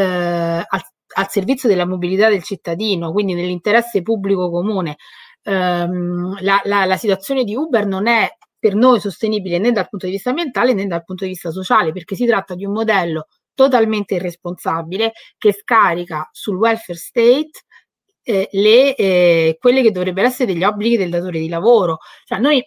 [0.68, 0.82] al,
[1.16, 4.98] al, servizio della mobilità del cittadino, quindi nell'interesse pubblico comune.
[5.44, 8.28] Um, la, la, la situazione di Uber non è
[8.58, 11.92] per noi sostenibile né dal punto di vista ambientale né dal punto di vista sociale,
[11.92, 17.52] perché si tratta di un modello totalmente irresponsabile che scarica sul welfare state
[18.24, 22.00] eh, le, eh, quelli che dovrebbero essere degli obblighi del datore di lavoro.
[22.26, 22.64] Cioè, noi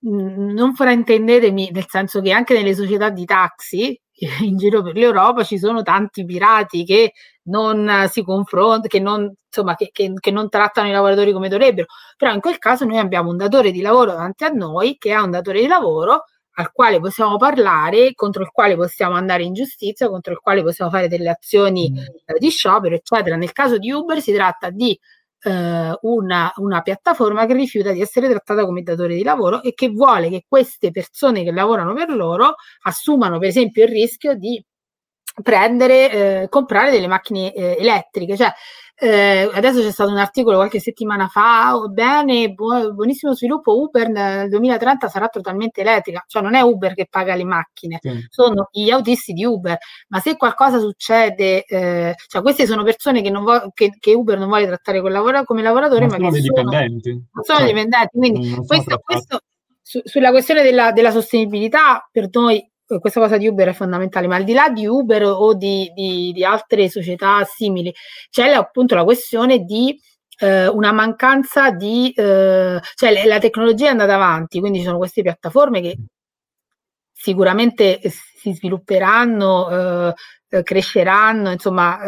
[0.00, 4.00] non fraintendetemi, nel senso che anche nelle società di taxi
[4.42, 7.12] in giro per l'Europa ci sono tanti pirati che
[7.44, 11.86] non si confrontano, che non, insomma, che, che, che non trattano i lavoratori come dovrebbero.
[12.16, 15.22] Però in quel caso noi abbiamo un datore di lavoro davanti a noi che ha
[15.22, 16.24] un datore di lavoro
[16.56, 20.90] al quale possiamo parlare, contro il quale possiamo andare in giustizia, contro il quale possiamo
[20.90, 21.96] fare delle azioni mm.
[21.96, 23.36] eh, di sciopero, eccetera.
[23.36, 24.98] Nel caso di Uber si tratta di
[25.44, 29.90] eh, una, una, piattaforma che rifiuta di essere trattata come datore di lavoro e che
[29.90, 34.62] vuole che queste persone che lavorano per loro assumano per esempio il rischio di
[35.42, 38.36] prendere, eh, comprare delle macchine eh, elettriche.
[38.36, 38.52] Cioè,
[38.96, 44.08] eh, adesso c'è stato un articolo qualche settimana fa, oh, bene, bu- buonissimo sviluppo, Uber
[44.08, 48.24] nel 2030 sarà totalmente elettrica, cioè non è Uber che paga le macchine, sì.
[48.28, 49.76] sono gli autisti di Uber,
[50.08, 54.46] ma se qualcosa succede, eh, cioè queste sono persone che, vo- che, che, Uber non
[54.46, 57.24] vuole trattare lavora- come lavoratore, ma, ma che sono dipendenti.
[57.42, 59.40] sono cioè, dipendenti, quindi questo, questo
[59.82, 64.36] su- sulla questione della, della sostenibilità per noi questa cosa di Uber è fondamentale, ma
[64.36, 67.92] al di là di Uber o di, di, di altre società simili,
[68.30, 69.98] c'è appunto la questione di
[70.38, 75.22] eh, una mancanza di, eh, cioè la tecnologia è andata avanti, quindi ci sono queste
[75.22, 75.96] piattaforme che
[77.12, 80.10] sicuramente si svilupperanno,
[80.48, 82.00] eh, cresceranno, insomma,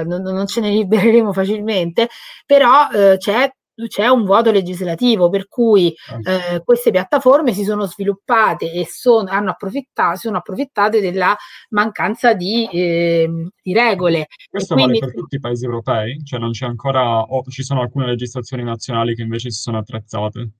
[0.00, 2.08] eh, non, non, ce ne libereremo facilmente,
[2.46, 3.50] però eh, c'è
[3.88, 6.54] c'è un vuoto legislativo per cui ah.
[6.54, 11.36] eh, queste piattaforme si sono sviluppate e son, hanno approfittato, sono approfittate della
[11.70, 13.28] mancanza di, eh,
[13.62, 14.26] di regole.
[14.48, 16.22] Questo quindi, vale per tutti i paesi europei?
[16.24, 20.50] Cioè non c'è ancora, o ci sono alcune legislazioni nazionali che invece si sono attrezzate?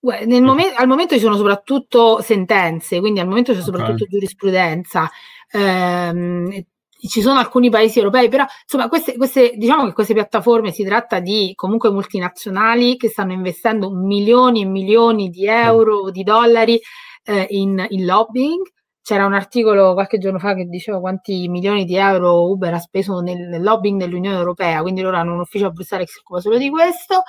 [0.00, 4.08] Momen- al momento ci sono soprattutto sentenze, quindi al momento c'è soprattutto okay.
[4.08, 5.10] giurisprudenza.
[5.50, 6.66] Eh,
[7.06, 11.20] ci sono alcuni paesi europei, però insomma queste, queste, diciamo che queste piattaforme si tratta
[11.20, 16.80] di comunque multinazionali che stanno investendo milioni e milioni di euro, di dollari
[17.24, 18.64] eh, in, in lobbying.
[19.02, 23.20] C'era un articolo qualche giorno fa che diceva quanti milioni di euro Uber ha speso
[23.20, 26.40] nel, nel lobbying dell'Unione Europea, quindi loro hanno un ufficio a Bruxelles che si occupa
[26.40, 27.22] solo di questo.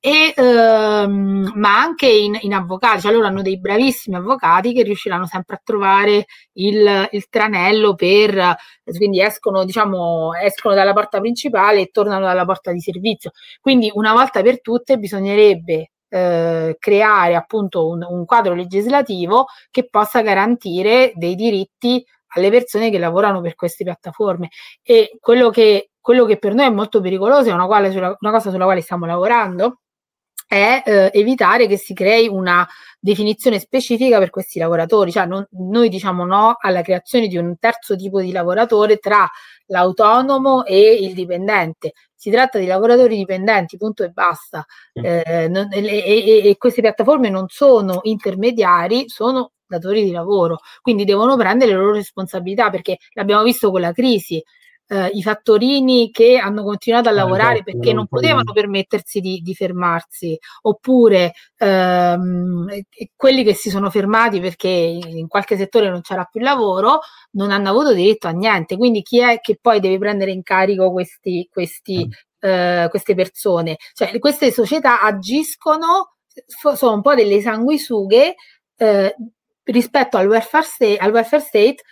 [0.00, 5.26] E, ehm, ma anche in, in, avvocati, cioè loro hanno dei bravissimi avvocati che riusciranno
[5.26, 11.86] sempre a trovare il, il tranello per, quindi escono, diciamo, escono dalla porta principale e
[11.92, 13.32] tornano dalla porta di servizio.
[13.60, 20.22] Quindi una volta per tutte bisognerebbe eh, creare appunto un, un quadro legislativo che possa
[20.22, 24.48] garantire dei diritti alle persone che lavorano per queste piattaforme
[24.82, 28.50] e quello che, quello che per noi è molto pericoloso è una, quale, una cosa
[28.50, 29.80] sulla quale stiamo lavorando
[30.48, 32.66] è eh, evitare che si crei una
[32.98, 37.94] definizione specifica per questi lavoratori, cioè non, noi diciamo no alla creazione di un terzo
[37.94, 39.28] tipo di lavoratore tra
[39.66, 41.92] l'autonomo e il dipendente.
[42.14, 44.64] Si tratta di lavoratori dipendenti, punto e basta.
[44.94, 51.04] Eh, non, e, e, e queste piattaforme non sono intermediari, sono datori di lavoro, quindi
[51.04, 54.42] devono prendere le loro responsabilità perché l'abbiamo visto con la crisi,
[54.88, 59.40] eh, i fattorini che hanno continuato a eh, lavorare esatto, perché non potevano permettersi di,
[59.40, 62.66] di fermarsi, oppure ehm,
[63.14, 67.00] quelli che si sono fermati perché in qualche settore non c'era più lavoro,
[67.32, 68.76] non hanno avuto diritto a niente.
[68.76, 72.48] Quindi chi è che poi deve prendere in carico questi, questi, mm.
[72.48, 73.76] eh, queste persone?
[73.92, 76.14] Cioè, queste società agiscono,
[76.74, 78.34] sono un po' delle sanguisughe
[78.76, 79.16] eh,
[79.64, 81.82] rispetto al welfare, state, al welfare state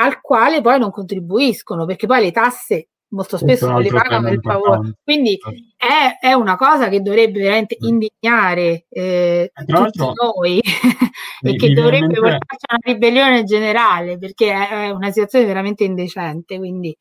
[0.00, 4.40] al quale poi non contribuiscono, perché poi le tasse molto spesso non le pagano per
[4.40, 4.94] favore.
[5.02, 5.58] Quindi certo.
[5.76, 10.60] è, è, una cosa che dovrebbe veramente indignare eh, tutti noi
[11.42, 16.58] e che dovrebbe portarci a una ribellione generale, perché è una situazione veramente indecente.
[16.58, 16.96] Quindi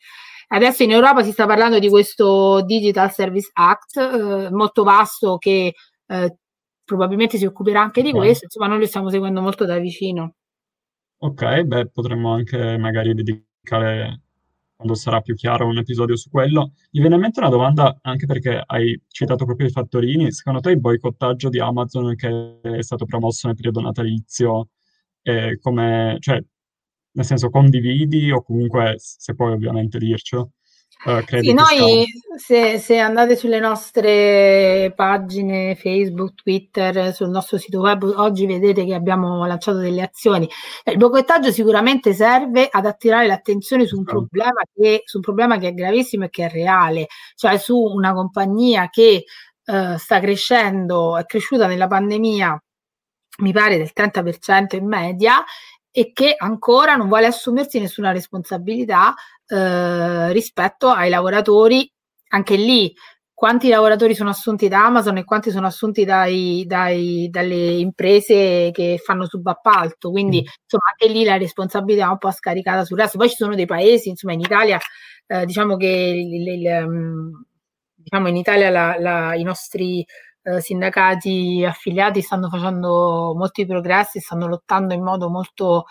[0.49, 5.73] adesso in Europa si sta parlando di questo Digital Service Act eh, molto vasto che
[6.07, 6.35] eh,
[6.83, 10.35] probabilmente si occuperà anche di questo, insomma noi lo stiamo seguendo molto da vicino.
[11.21, 14.21] Ok, beh, potremmo anche magari dedicare,
[14.75, 16.73] quando sarà più chiaro, un episodio su quello.
[16.91, 20.31] Mi viene in mente una domanda, anche perché hai citato proprio i fattorini.
[20.31, 24.69] Secondo te il boicottaggio di Amazon che è stato promosso nel periodo natalizio,
[25.23, 26.39] è come, cioè,
[27.13, 30.51] nel senso condividi o comunque, se puoi ovviamente dircelo,
[31.05, 32.05] Uh, sì, noi
[32.37, 38.95] se, se, andate sulle nostre pagine Facebook, Twitter, sul nostro sito web, oggi vedete che
[38.95, 40.49] abbiamo lanciato delle azioni.
[40.83, 44.17] Eh, il boicottaggio sicuramente serve ad attirare l'attenzione su un, esatto.
[44.17, 48.13] problema che, su un problema che è gravissimo e che è reale, cioè su una
[48.13, 49.23] compagnia che
[49.65, 52.59] uh, sta crescendo, è cresciuta nella pandemia
[53.39, 55.43] mi pare del 30% in media
[55.91, 59.13] e che ancora non vuole assumersi nessuna responsabilità
[59.47, 61.91] eh, rispetto ai lavoratori,
[62.29, 62.93] anche lì
[63.37, 68.99] quanti lavoratori sono assunti da Amazon e quanti sono assunti dai, dai, dalle imprese che
[69.03, 70.09] fanno subappalto.
[70.09, 70.45] Quindi, mm.
[70.63, 73.19] insomma, anche lì la responsabilità è un po' scaricata sul resto.
[73.19, 74.79] Poi ci sono dei paesi, insomma, in Italia,
[75.27, 77.33] eh, diciamo che il, il, il, mm,
[77.93, 80.03] diciamo in Italia la, la, i nostri
[80.47, 85.85] eh, sindacati affiliati stanno facendo molti progressi, stanno lottando in modo molto,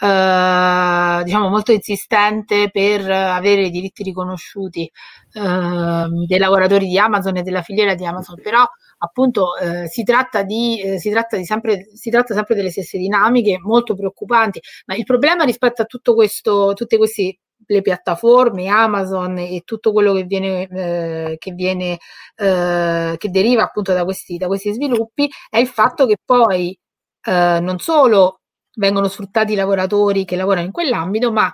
[0.00, 4.90] eh, diciamo, molto insistente per avere i diritti riconosciuti
[5.32, 8.64] eh, dei lavoratori di Amazon e della filiera di Amazon, però
[8.98, 12.98] appunto eh, si tratta di, eh, si tratta di sempre, si tratta sempre delle stesse
[12.98, 19.38] dinamiche molto preoccupanti, ma il problema rispetto a tutto questo, tutti questi le piattaforme, Amazon
[19.38, 21.98] e tutto quello che viene, eh, che, viene
[22.36, 26.76] eh, che deriva appunto da questi, da questi sviluppi è il fatto che poi
[27.22, 28.40] eh, non solo
[28.76, 31.52] vengono sfruttati i lavoratori che lavorano in quell'ambito, ma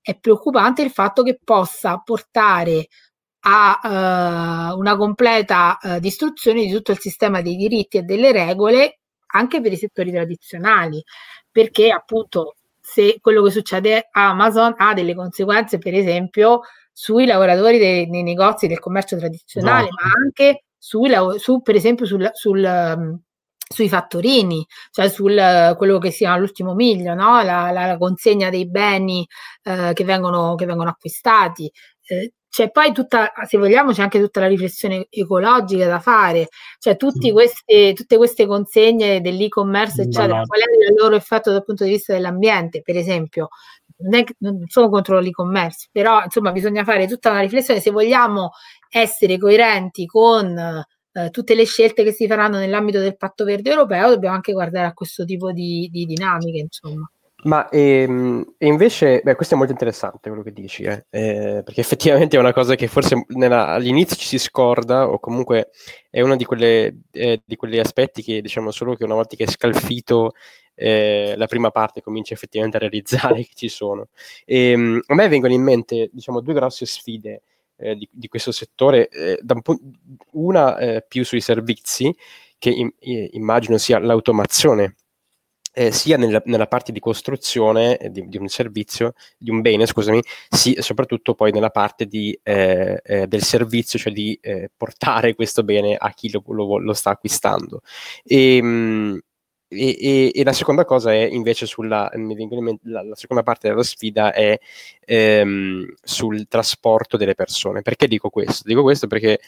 [0.00, 2.88] è preoccupante il fatto che possa portare
[3.40, 9.00] a uh, una completa uh, distruzione di tutto il sistema dei diritti e delle regole
[9.32, 11.02] anche per i settori tradizionali,
[11.50, 12.56] perché appunto
[12.90, 18.22] se quello che succede a Amazon ha delle conseguenze, per esempio, sui lavoratori dei, nei
[18.22, 19.96] negozi del commercio tradizionale, no.
[20.02, 23.20] ma anche sui, su, per esempio sul, sul, um,
[23.68, 27.42] sui fattorini, cioè sul uh, quello che si chiama l'ultimo miglio, no?
[27.42, 29.26] la, la, consegna dei beni
[29.64, 31.70] uh, che, vengono, che, vengono, acquistati.
[32.06, 36.96] Eh, c'è poi tutta, se vogliamo, c'è anche tutta la riflessione ecologica da fare, cioè
[36.96, 41.90] tutti queste, tutte queste consegne dell'e-commerce, eccetera, qual è il loro effetto dal punto di
[41.90, 43.48] vista dell'ambiente, per esempio.
[44.00, 48.50] Non, è, non sono contro l'e-commerce, però insomma bisogna fare tutta una riflessione se vogliamo
[48.88, 50.56] essere coerenti con
[51.18, 54.86] eh, tutte le scelte che si faranno nell'ambito del patto verde europeo, dobbiamo anche guardare
[54.86, 57.10] a questo tipo di, di dinamiche, insomma.
[57.44, 61.06] Ma ehm, e invece, beh, questo è molto interessante quello che dici, eh?
[61.08, 65.70] Eh, perché effettivamente è una cosa che forse nella, all'inizio ci si scorda, o comunque
[66.10, 69.44] è uno di, quelle, eh, di quegli aspetti che diciamo solo che una volta che
[69.44, 70.32] è scalfito
[70.74, 74.08] eh, la prima parte comincia effettivamente a realizzare che ci sono.
[74.44, 77.42] E, ehm, a me vengono in mente diciamo, due grosse sfide
[77.76, 79.62] eh, di, di, questo settore, eh, un
[80.32, 82.12] una più sui servizi,
[82.58, 82.90] che in,
[83.30, 84.96] immagino sia l'automazione
[85.78, 90.20] eh, sia nella, nella, parte di costruzione di, di, un servizio, di un bene, scusami,
[90.48, 95.62] sia soprattutto poi nella parte di, eh, eh, del servizio, cioè di eh, portare questo
[95.62, 97.82] bene a chi lo, lo, lo sta acquistando.
[98.24, 99.18] E, mh,
[99.68, 104.32] e, e, e, la seconda cosa è invece sulla la, la seconda parte della sfida
[104.32, 104.58] è
[105.04, 107.82] ehm, sul trasporto delle persone.
[107.82, 108.62] Perché dico questo?
[108.66, 109.38] Dico questo perché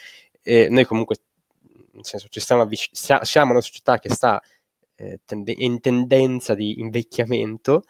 [0.42, 1.16] eh, noi comunque,
[1.92, 2.68] nel senso, ci sta una,
[3.22, 4.40] siamo una società che sta
[5.00, 7.84] eh, tende- in tendenza di invecchiamento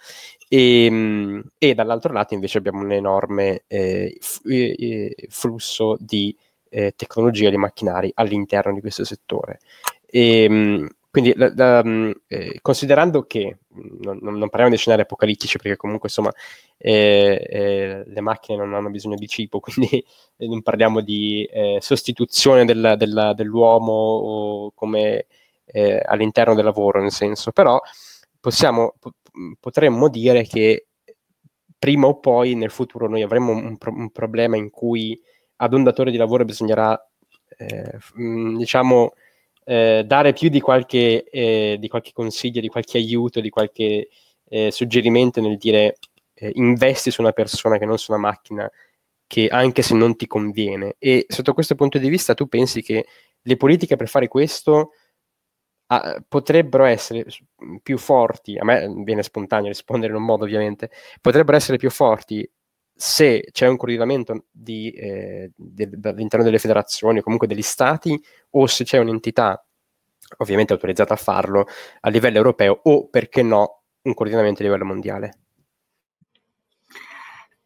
[0.48, 6.36] e, ehm, e, dall'altro lato invece abbiamo un enorme eh, f- eh, flusso di
[6.68, 9.58] eh, tecnologia, di macchinari all'interno di questo settore.
[10.06, 15.02] E, ehm, quindi, la, la, mm, eh, considerando che mm, non, non, parliamo di scenari
[15.02, 16.32] apocalittici, perché comunque insomma
[16.78, 20.04] eh, eh, le macchine non hanno bisogno di cibo, quindi
[20.36, 25.26] non parliamo di eh, sostituzione del, del, dell'uomo come
[25.72, 27.80] eh, all'interno del lavoro, nel senso, però
[28.38, 29.14] possiamo, po-
[29.58, 30.86] potremmo dire che
[31.78, 35.18] prima o poi nel futuro noi avremo un, pro- un problema in cui
[35.56, 36.98] ad un datore di lavoro bisognerà,
[37.58, 39.12] eh, mm, diciamo,
[39.64, 44.08] eh, dare più di qualche, eh, di qualche, consiglio, di qualche aiuto, di qualche
[44.48, 45.96] eh, suggerimento nel dire
[46.34, 48.70] eh, investi su una persona che non su una macchina,
[49.26, 50.96] che anche se non ti conviene.
[50.98, 53.06] E sotto questo punto di vista tu pensi che
[53.40, 54.90] le politiche per fare questo
[55.92, 57.26] ah, potrebbero essere
[57.82, 62.48] più forti, a me viene spontaneo rispondere in un modo ovviamente, potrebbero essere più forti
[62.94, 68.66] se c'è un coordinamento di, eh, de, all'interno delle federazioni o comunque degli stati o
[68.66, 69.64] se c'è un'entità
[70.38, 71.66] ovviamente autorizzata a farlo
[72.00, 75.38] a livello europeo o perché no un coordinamento a livello mondiale.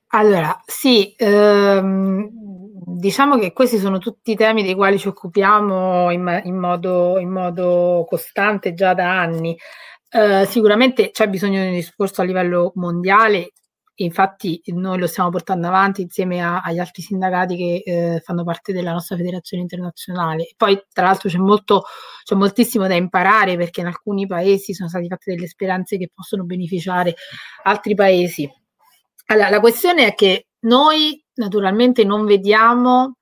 [0.09, 6.57] Allora, sì, ehm, diciamo che questi sono tutti temi dei quali ci occupiamo in, in,
[6.57, 9.57] modo, in modo, costante già da anni.
[10.11, 13.53] Eh, sicuramente c'è bisogno di un discorso a livello mondiale
[13.97, 18.73] infatti noi lo stiamo portando avanti insieme a, agli altri sindacati che eh, fanno parte
[18.73, 20.53] della nostra federazione internazionale.
[20.57, 21.85] Poi tra l'altro c'è, molto,
[22.25, 26.45] c'è moltissimo da imparare perché in alcuni paesi sono state fatte delle speranze che possono
[26.45, 27.15] beneficiare
[27.63, 28.51] altri paesi.
[29.27, 33.17] Allora, la questione è che noi naturalmente non vediamo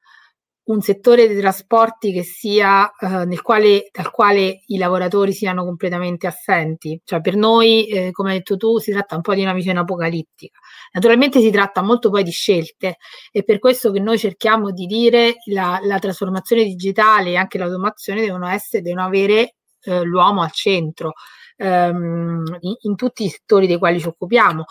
[0.65, 6.27] un settore dei trasporti che sia eh, nel quale, dal quale i lavoratori siano completamente
[6.29, 7.01] assenti.
[7.05, 9.81] Cioè, per noi, eh, come hai detto tu, si tratta un po' di una visione
[9.81, 10.59] apocalittica.
[10.93, 12.99] Naturalmente si tratta molto poi di scelte,
[13.33, 18.21] e per questo che noi cerchiamo di dire la, la trasformazione digitale e anche l'automazione
[18.21, 21.15] devono essere, devono avere eh, l'uomo al centro.
[21.57, 24.65] Ehm, in, in, tutti i settori dei quali ci occupiamo.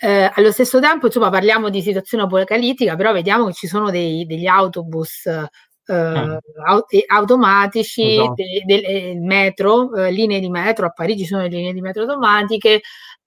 [0.00, 4.26] Eh, allo stesso tempo, insomma, parliamo di situazione apocalittica, però vediamo che ci sono dei,
[4.26, 5.50] degli autobus eh,
[5.86, 7.04] eh.
[7.08, 8.34] automatici, esatto.
[8.34, 12.02] de, de, de, metro, eh, linee di metro, a Parigi sono le linee di metro
[12.02, 12.80] automatiche,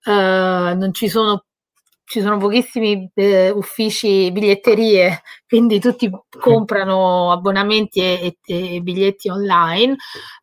[0.04, 1.44] eh, non ci sono
[2.12, 9.96] ci sono pochissimi eh, uffici, biglietterie, quindi tutti comprano abbonamenti e, e, e biglietti online.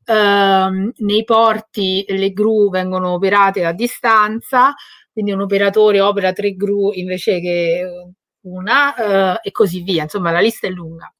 [0.07, 4.75] Uh, nei porti le gru vengono operate a distanza,
[5.18, 8.94] quindi un operatore opera tre gru invece che una
[9.35, 10.04] uh, e così via.
[10.04, 11.12] Insomma, la lista è lunga.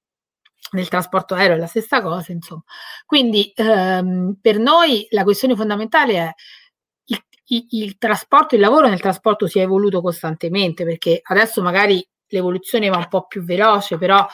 [0.71, 2.63] Nel trasporto aereo è la stessa cosa, insomma.
[3.05, 6.33] Quindi um, per noi la questione fondamentale è
[7.07, 12.89] il, il trasporto, il lavoro nel trasporto si è evoluto costantemente perché adesso magari l'evoluzione
[12.91, 14.25] va un po' più veloce, però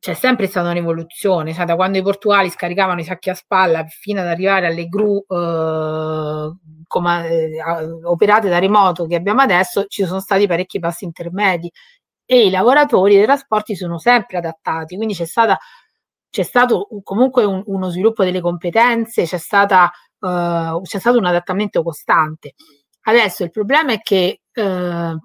[0.00, 4.20] c'è sempre stata un'evoluzione, cioè da quando i portuali scaricavano i sacchi a spalla fino
[4.20, 6.52] ad arrivare alle gru eh,
[6.86, 7.60] come, eh,
[8.04, 11.70] operate da remoto che abbiamo adesso, ci sono stati parecchi passi intermedi
[12.24, 15.58] e i lavoratori dei trasporti sono sempre adattati, quindi c'è, stata,
[16.30, 21.82] c'è stato comunque un, uno sviluppo delle competenze, c'è stata uh, c'è stato un adattamento
[21.82, 22.54] costante.
[23.02, 25.16] Adesso il problema è che uh,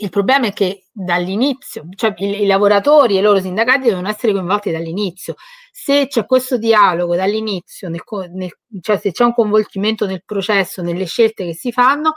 [0.00, 4.32] il problema è che dall'inizio, cioè i, i, lavoratori e i loro sindacati devono essere
[4.32, 5.34] coinvolti dall'inizio.
[5.72, 11.04] Se c'è questo dialogo dall'inizio, nel, nel, cioè se c'è un coinvolgimento nel processo, nelle
[11.06, 12.12] scelte che si fanno,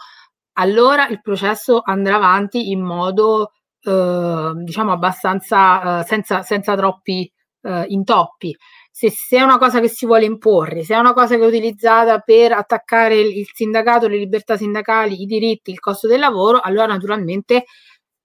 [0.54, 7.32] allora il processo andrà avanti in modo, eh, diciamo, abbastanza eh, senza, senza troppi
[7.64, 8.56] eh, intoppi
[8.92, 11.48] se, se, è una cosa che si vuole imporre, se è una cosa che è
[11.48, 16.86] utilizzata per attaccare il, sindacato, le libertà sindacali, i diritti, il costo del lavoro, allora
[16.86, 17.66] naturalmente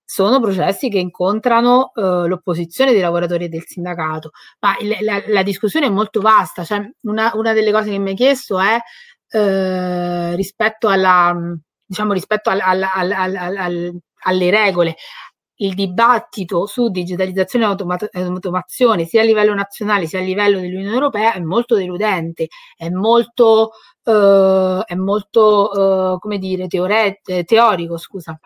[0.04, 4.30] sono processi che incontrano uh, l'opposizione dei lavoratori e del sindacato.
[4.60, 8.10] Ma il, la, la, discussione è molto vasta, cioè una, una, delle cose che mi
[8.10, 11.34] hai chiesto è uh, rispetto alla
[11.86, 14.96] diciamo rispetto al, al, al, alle regole.
[15.57, 20.94] Il dibattito su digitalizzazione e automat- automazione sia a livello nazionale sia a livello dell'Unione
[20.94, 23.72] Europea è molto deludente, è molto,
[24.04, 28.38] eh, è molto eh, come dire, teore- teorico, scusa.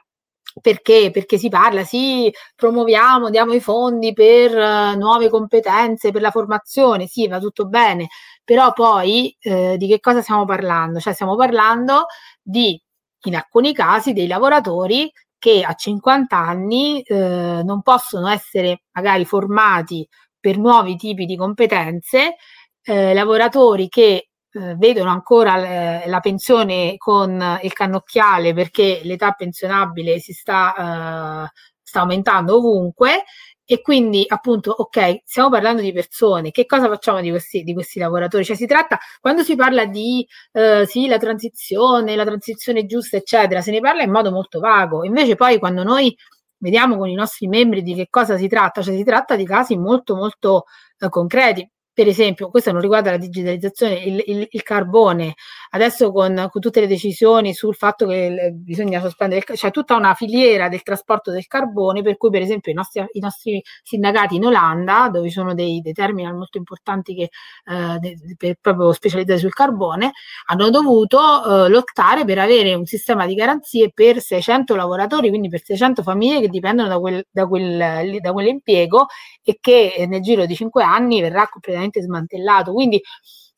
[0.61, 1.11] Perché?
[1.13, 7.07] Perché si parla, sì, promuoviamo, diamo i fondi per uh, nuove competenze, per la formazione,
[7.07, 8.09] sì, va tutto bene,
[8.45, 10.99] però poi eh, di che cosa stiamo parlando?
[10.99, 12.07] Cioè stiamo parlando
[12.43, 12.81] di,
[13.27, 15.11] in alcuni casi, dei lavoratori
[15.41, 20.07] che a 50 anni eh, non possono essere magari formati
[20.39, 22.37] per nuovi tipi di competenze,
[22.83, 30.19] eh, lavoratori che eh, vedono ancora le, la pensione con il cannocchiale perché l'età pensionabile
[30.19, 33.25] si sta, eh, sta aumentando ovunque
[33.73, 38.01] e quindi appunto ok stiamo parlando di persone che cosa facciamo di questi, di questi
[38.01, 38.45] lavoratori?
[38.45, 43.61] Cioè si tratta quando si parla di eh, sì la transizione la transizione giusta eccetera
[43.61, 45.05] se ne parla in modo molto vago.
[45.05, 46.17] Invece poi quando noi
[46.59, 49.77] vediamo con i nostri membri di che cosa si tratta cioè si tratta di casi
[49.77, 50.65] molto molto
[50.99, 55.35] eh, concreti per esempio, questo non riguarda la digitalizzazione, il, il, il carbone,
[55.71, 60.15] adesso con, con, tutte le decisioni sul fatto che bisogna sospendere, c'è cioè tutta una
[60.15, 64.45] filiera del trasporto del carbone, per cui per esempio i nostri, i nostri sindacati in
[64.45, 67.31] Olanda, dove ci sono dei, dei terminal molto importanti che
[67.65, 70.13] eh, per, proprio specializzati sul carbone,
[70.47, 75.63] hanno dovuto eh, lottare per avere un sistema di garanzie per 600 lavoratori, quindi per
[75.65, 79.07] 600 famiglie che dipendono da, quel, da, quel, da quell'impiego
[79.43, 82.73] e che nel giro di 5 anni verrà completamente completamente smantellato.
[82.73, 83.01] Quindi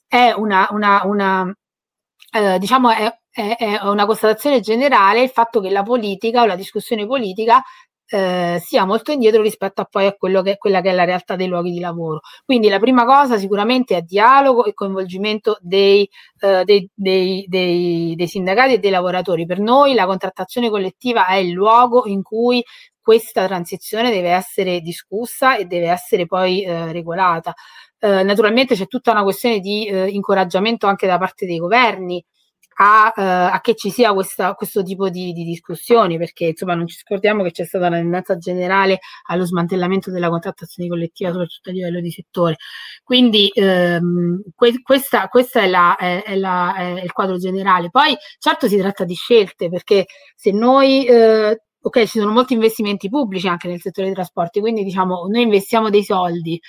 [0.07, 1.55] è una, una, una
[2.33, 6.57] eh, diciamo è, è, è, una constatazione generale il fatto che la politica o la
[6.57, 7.63] discussione politica
[8.07, 11.35] eh, sia molto indietro rispetto a poi a quello che, quella che è la realtà
[11.35, 12.21] dei luoghi di lavoro.
[12.45, 16.07] Quindi la prima cosa sicuramente è dialogo e coinvolgimento dei,
[16.41, 19.47] eh, dei, dei, dei, sindacati e dei lavoratori.
[19.47, 22.63] Per noi la contrattazione collettiva è il luogo in cui
[23.01, 27.53] questa transizione deve essere discussa e deve essere poi eh, regolata.
[28.05, 32.21] Eh, naturalmente c'è tutta una questione di eh, incoraggiamento anche da parte dei governi
[32.79, 36.89] a, eh, a che ci sia questa, questo tipo di, di, discussioni, perché insomma non
[36.89, 38.99] ci scordiamo che c'è stata una tendenza generale
[39.29, 42.57] allo smantellamento della contrattazione collettiva, soprattutto a livello di settore.
[43.05, 47.89] Quindi ehm, que- questa, questa è, la, è, è, è, il quadro generale.
[47.91, 53.09] Poi certo si tratta di scelte, perché se noi eh, ok, ci sono molti investimenti
[53.09, 56.61] pubblici anche nel settore dei trasporti, quindi diciamo noi investiamo dei soldi,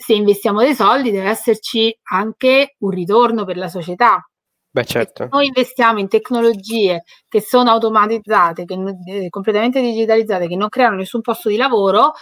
[0.00, 4.24] se investiamo dei soldi deve esserci anche un ritorno per la società.
[4.72, 5.24] Beh, certo.
[5.24, 10.96] Se noi investiamo in tecnologie che sono automatizzate, che, eh, completamente digitalizzate, che non creano
[10.96, 12.12] nessun posto di lavoro,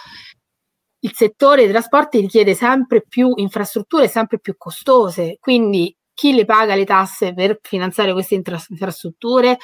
[1.01, 5.37] il settore dei trasporti richiede sempre più infrastrutture sempre più costose.
[5.39, 9.57] Quindi chi le paga le tasse per finanziare queste infra- infrastrutture?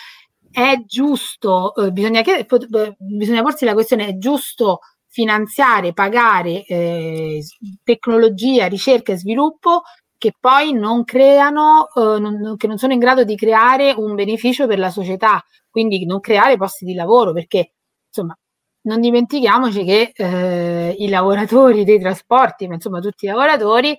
[0.49, 2.47] È giusto, eh, bisogna, chiedere,
[2.97, 4.79] bisogna porsi la questione, è giusto
[5.15, 7.41] finanziare, pagare eh,
[7.85, 9.83] tecnologia, ricerca e sviluppo
[10.17, 14.67] che poi non creano, eh, non, che non sono in grado di creare un beneficio
[14.67, 17.71] per la società, quindi non creare posti di lavoro, perché
[18.07, 18.37] insomma
[18.81, 23.97] non dimentichiamoci che eh, i lavoratori dei trasporti, ma insomma tutti i lavoratori,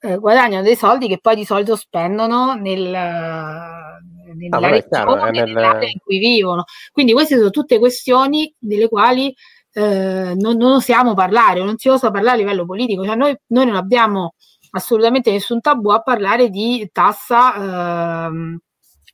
[0.00, 5.82] eh, guadagnano dei soldi che poi di solito spendono nel, nella ah, vabbè, regione, nel...
[5.84, 6.64] in cui vivono.
[6.92, 9.34] Quindi queste sono tutte questioni delle quali
[9.72, 13.66] eh, non, non, osiamo parlare, non si osa parlare a livello politico, cioè noi, noi
[13.66, 14.34] non abbiamo
[14.70, 18.58] assolutamente nessun tabù a parlare di tassa ehm,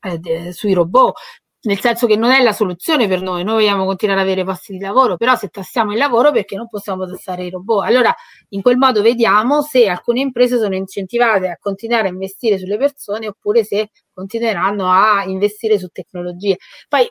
[0.02, 1.14] eh, sui robot,
[1.66, 4.72] nel senso che non è la soluzione per noi, noi vogliamo continuare ad avere posti
[4.72, 7.84] di lavoro, però se tassiamo il lavoro perché non possiamo tassare i robot?
[7.84, 8.14] Allora
[8.50, 13.26] in quel modo vediamo se alcune imprese sono incentivate a continuare a investire sulle persone
[13.28, 16.56] oppure se continueranno a investire su tecnologie.
[16.88, 17.08] Poi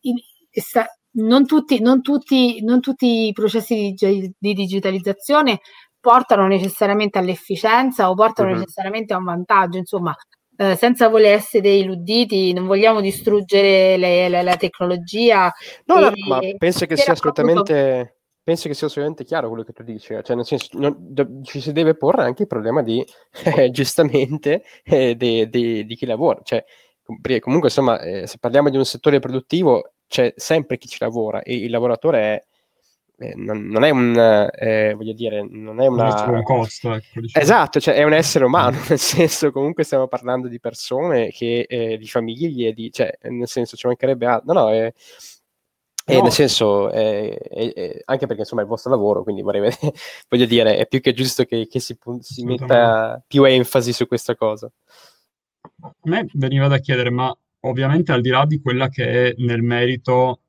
[0.00, 0.16] in,
[0.50, 5.60] sta, non tutti, non tutti, non tutti i processi di, di, digitalizzazione
[6.00, 8.58] portano necessariamente all'efficienza o portano uh-huh.
[8.58, 10.14] necessariamente a un vantaggio, insomma,
[10.56, 15.52] eh, senza voler essere illuditi, non vogliamo distruggere le, le, la tecnologia.
[15.86, 18.18] No, no, ma penso che sia assolutamente...
[18.44, 20.22] Penso che sia assolutamente chiaro quello che tu dici, eh.
[20.22, 23.02] cioè nel senso non, ci si deve porre anche il problema di,
[23.56, 26.62] eh, giustamente, eh, di, di, di chi lavora, cioè
[27.40, 31.54] comunque insomma eh, se parliamo di un settore produttivo c'è sempre chi ci lavora e
[31.56, 32.44] il lavoratore è,
[33.16, 36.24] eh, non, non, è un, eh, voglio dire, non è una...
[36.30, 37.44] Un costo, ecco, diciamo.
[37.44, 41.96] Esatto, cioè è un essere umano, nel senso comunque stiamo parlando di persone, che, eh,
[41.96, 44.92] di famiglie, di, cioè, nel senso ci mancherebbe altro, no, no, è,
[46.06, 46.22] no.
[46.22, 49.70] nel senso, anche perché insomma è il vostro lavoro, quindi vorrei
[50.28, 54.34] voglio dire, è più che giusto che, che si, si metta più enfasi su questa
[54.34, 54.68] cosa.
[55.80, 57.34] A me veniva da chiedere, ma
[57.64, 60.40] ovviamente al di là di quella che è nel merito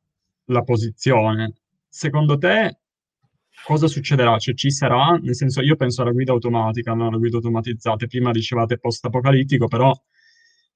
[0.45, 1.53] la posizione,
[1.87, 2.79] secondo te
[3.65, 4.37] cosa succederà?
[4.37, 8.31] Cioè ci sarà, nel senso io penso alla guida automatica, non alle guide automatizzate, prima
[8.31, 9.93] dicevate post-apocalittico, però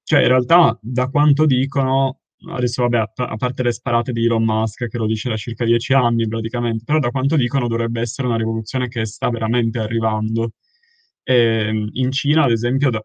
[0.02, 4.88] cioè in realtà da quanto dicono, adesso vabbè, a parte le sparate di Elon Musk
[4.88, 8.36] che lo dice da circa dieci anni praticamente, però da quanto dicono dovrebbe essere una
[8.36, 10.52] rivoluzione che sta veramente arrivando.
[11.22, 11.34] E
[11.68, 13.04] ehm, in Cina, ad esempio, da,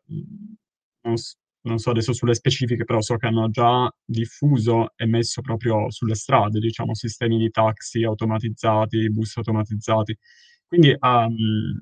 [1.65, 6.15] non, so adesso sulle specifiche, però so che hanno già diffuso e messo proprio sulle
[6.15, 10.17] strade, diciamo, sistemi di taxi automatizzati, bus automatizzati.
[10.67, 11.81] Quindi, um,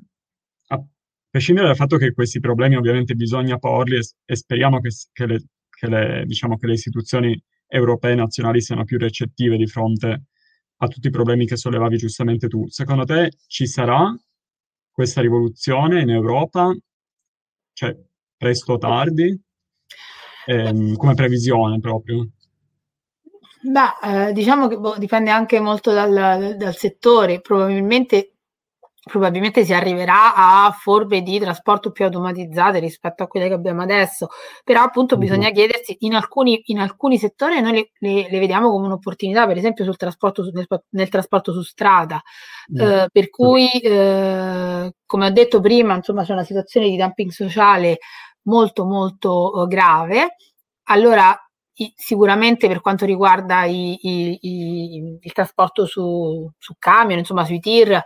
[0.68, 0.84] a
[1.30, 5.44] prescindere dal fatto che questi problemi ovviamente bisogna porli e, e speriamo che, che, le,
[5.70, 10.24] che, le, diciamo, che le istituzioni europee e nazionali siano più recettive di fronte
[10.78, 12.68] a tutti i problemi che sollevavi giustamente tu.
[12.68, 14.16] Secondo te ci sarà
[14.92, 16.76] questa rivoluzione in Europa?
[17.74, 17.98] Cioè,
[18.38, 19.43] presto o tardi?
[20.46, 22.28] Ehm, come previsione proprio?
[23.62, 28.34] Beh, eh, diciamo che boh, dipende anche molto dal, dal settore, probabilmente
[29.04, 34.30] probabilmente si arriverà a forme di trasporto più automatizzate rispetto a quelle che abbiamo adesso,
[34.64, 35.26] però appunto mm-hmm.
[35.26, 39.58] bisogna chiedersi in alcuni, in alcuni settori noi le, le, le, vediamo come un'opportunità, per
[39.58, 42.22] esempio sul trasporto, nel, nel trasporto su strada,
[42.72, 42.80] mm.
[42.80, 47.98] eh, per cui eh, come ho detto prima insomma c'è una situazione di dumping sociale
[48.44, 50.36] molto molto eh, grave.
[50.88, 51.38] Allora,
[51.76, 58.02] i, sicuramente per quanto riguarda i, i, il trasporto su, su camion, insomma sui tir,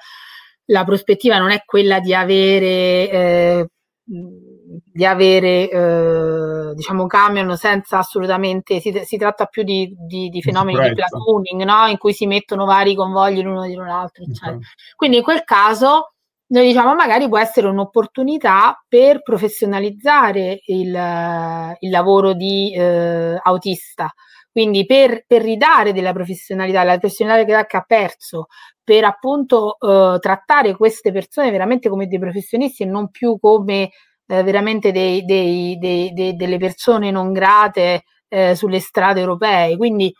[0.66, 3.68] la prospettiva non è quella di avere, eh,
[4.04, 10.90] di avere eh, diciamo camion senza assolutamente, si, si tratta più di, di, di fenomeni
[10.90, 11.88] di platooning, no?
[11.88, 14.58] in cui si mettono vari convogli l'uno dietro l'altro, eccetera.
[14.96, 16.14] Quindi in quel caso
[16.50, 24.14] noi diciamo magari può essere un'opportunità per professionalizzare il, il lavoro di eh, autista,
[24.52, 28.48] quindi per, per, ridare della professionalità, la professionalità che ha perso,
[28.84, 33.92] per appunto eh, trattare queste persone veramente come dei professionisti e non più come
[34.28, 39.76] eh, veramente dei, dei, dei, delle persone non grate eh, sulle strade europee.
[39.78, 40.14] Quindi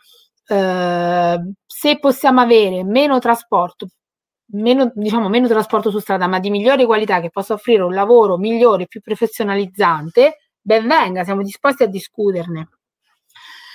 [0.46, 3.88] eh, se possiamo avere meno trasporto,
[4.52, 8.36] meno, diciamo, meno trasporto su strada, ma di migliore qualità che possa offrire un lavoro
[8.36, 12.68] migliore, più professionalizzante, ben venga, siamo disposti a discuterne.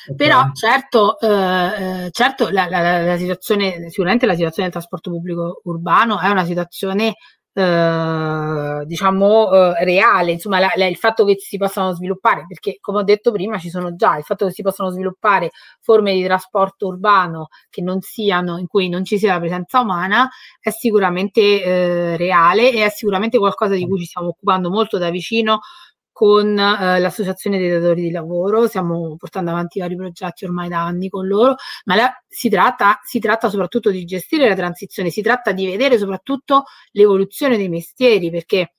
[0.05, 0.15] Okay.
[0.15, 5.61] Però certo, eh, eh certo la, la, la, situazione, sicuramente la situazione del trasporto pubblico
[5.63, 7.15] urbano è una situazione
[7.54, 12.99] eh, diciamo eh, reale, insomma la, la, il fatto che si possano sviluppare, perché come
[12.99, 16.88] ho detto prima ci sono già, il fatto che si possano sviluppare forme di trasporto
[16.88, 20.30] urbano che non siano, in cui non ci sia la presenza umana,
[20.60, 25.10] è sicuramente eh, reale e è sicuramente qualcosa di cui ci stiamo occupando molto da
[25.10, 25.60] vicino
[26.14, 31.09] con eh, l'associazione dei datori di lavoro, stiamo portando avanti vari progetti ormai da anni
[31.09, 31.55] con loro,
[31.86, 35.97] ma la, si, tratta, si, tratta, soprattutto di gestire la transizione, si tratta di vedere
[35.97, 38.76] soprattutto l'evoluzione dei mestieri, perché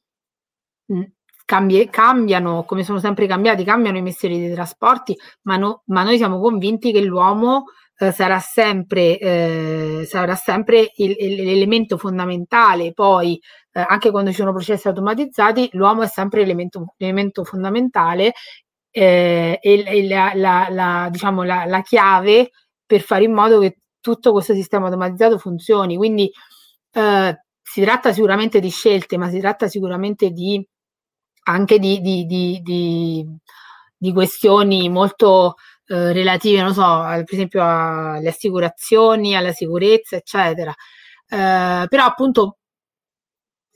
[0.87, 1.03] mh,
[1.45, 6.16] cambie, cambiano, come sono sempre cambiati, cambiano i mestieri dei trasporti, ma, no, ma noi
[6.16, 7.64] siamo convinti che l'uomo
[7.99, 13.40] eh, sarà sempre, eh, sarà sempre il, il, l'elemento fondamentale poi
[13.76, 18.32] eh, anche quando ci sono processi automatizzati, l'uomo è sempre l'elemento, l'elemento fondamentale
[18.90, 22.51] eh, e, e la, la, la, diciamo, la, chiave
[22.86, 25.97] per fare in modo che tutto questo sistema automatizzato funzioni.
[25.97, 26.30] Quindi
[26.92, 30.64] eh, si tratta sicuramente di scelte, ma si tratta sicuramente di,
[31.45, 33.26] anche di, di, di,
[33.97, 35.55] di questioni molto
[35.87, 40.70] eh, relative, non so, per esempio alle assicurazioni, alla sicurezza, eccetera.
[41.28, 42.59] Eh, però appunto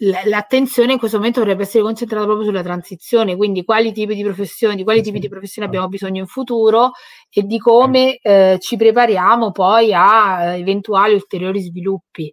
[0.00, 4.76] l'attenzione in questo momento dovrebbe essere concentrata proprio sulla transizione, quindi quali tipi di professioni,
[4.76, 6.92] di quali tipi di professioni abbiamo bisogno in futuro
[7.30, 12.32] e di come eh, ci prepariamo poi a eventuali ulteriori sviluppi.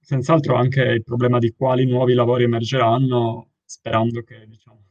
[0.00, 4.82] Senz'altro anche il problema di quali nuovi lavori emergeranno, sperando che diciamo,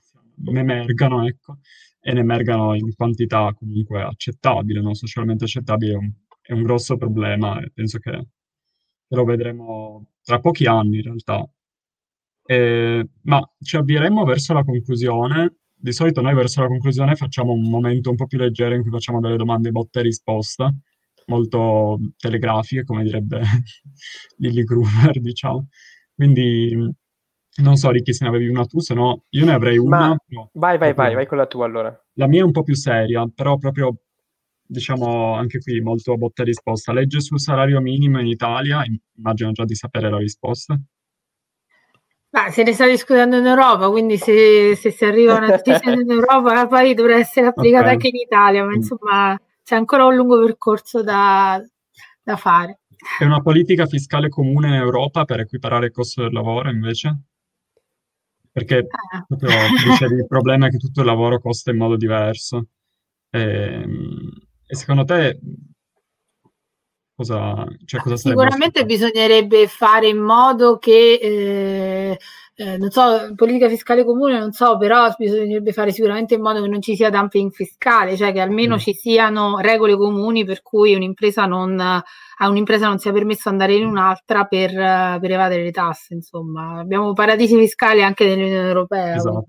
[0.45, 1.57] emergano, ecco,
[2.01, 6.97] e ne emergano in quantità comunque accettabile, non socialmente accettabile, è un, è un grosso
[6.97, 8.27] problema e penso che
[9.07, 11.47] lo vedremo tra pochi anni in realtà.
[12.45, 15.57] Eh, ma ci avvieremmo verso la conclusione.
[15.81, 18.91] Di solito noi verso la conclusione facciamo un momento un po' più leggero in cui
[18.91, 20.73] facciamo delle domande botta e risposta,
[21.27, 23.41] molto telegrafiche, come direbbe
[24.37, 25.67] Lily Groover, diciamo.
[26.13, 26.75] Quindi
[27.57, 29.99] non so di chi se ne avevi una tu, se no io ne avrei una.
[29.99, 30.17] Ma...
[30.27, 32.05] No, vai, vai, vai, vai con la tua allora.
[32.13, 33.95] La mia è un po' più seria, però proprio,
[34.61, 36.93] diciamo, anche qui molto botta e risposta.
[36.93, 38.83] Legge sul salario minimo in Italia,
[39.17, 40.79] immagino già di sapere la risposta.
[42.31, 46.01] Ma se ne sta discutendo in Europa, quindi se, se si arriva a una decisione
[46.01, 47.93] in Europa, poi dovrà essere applicata okay.
[47.93, 51.59] anche in Italia, ma insomma c'è ancora un lungo percorso da,
[52.21, 52.81] da fare.
[53.17, 57.28] è una politica fiscale comune in Europa per equiparare il costo del lavoro, invece?
[58.65, 59.25] Perché Ah.
[59.27, 59.49] proprio
[59.85, 62.67] dicevi, il problema è che tutto il lavoro costa in modo diverso.
[63.29, 63.85] E,
[64.65, 65.39] e secondo te
[67.15, 72.19] cosa, cioè, cosa Sicuramente bisognerebbe fare in modo che, eh,
[72.61, 76.67] eh, non so, politica fiscale comune, non so, però bisognerebbe fare sicuramente in modo che
[76.67, 78.79] non ci sia dumping fiscale, cioè che almeno Mm.
[78.79, 82.03] ci siano regole comuni per cui un'impresa non, a
[82.49, 86.79] un'impresa non sia permesso andare in un'altra per, per evadere le tasse, insomma.
[86.79, 89.15] Abbiamo paradisi fiscali anche nell'Unione Europea.
[89.15, 89.45] Esatto.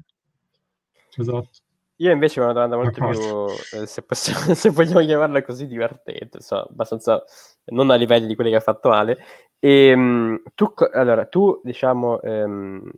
[1.17, 1.49] Esatto.
[1.97, 6.39] Io invece ho una domanda molto più, eh, se, possiamo- se vogliamo chiamarla così, divertente,
[6.39, 7.23] insomma, abbastanza
[7.73, 9.19] non a livelli di quelli che ha fatto Ale.
[9.61, 12.91] Ehm, tu, allora, tu diciamo, ehm,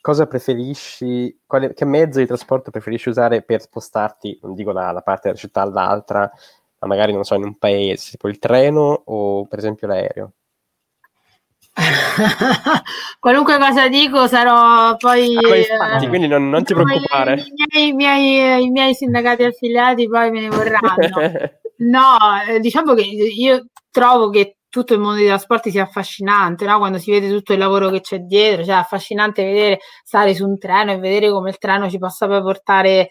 [0.00, 5.02] cosa preferisci, quale- che mezzo di trasporto preferisci usare per spostarti, non dico da una
[5.02, 6.30] parte della città all'altra,
[6.78, 10.32] ma magari, non so, in un paese, tipo il treno o per esempio l'aereo?
[13.20, 15.36] Qualunque cosa dico sarò poi...
[15.36, 17.34] Ah, infatti, eh, quindi non, non ti preoccupare.
[17.34, 21.50] I miei, i miei- i miei sindacati affiliati poi me ne vorranno.
[21.82, 22.16] No,
[22.46, 26.78] eh, diciamo che io trovo che tutto il mondo dei trasporti sia affascinante, no?
[26.78, 30.48] Quando si vede tutto il lavoro che c'è dietro, cioè è affascinante vedere stare su
[30.48, 33.10] un treno e vedere come il treno ci possa poi portare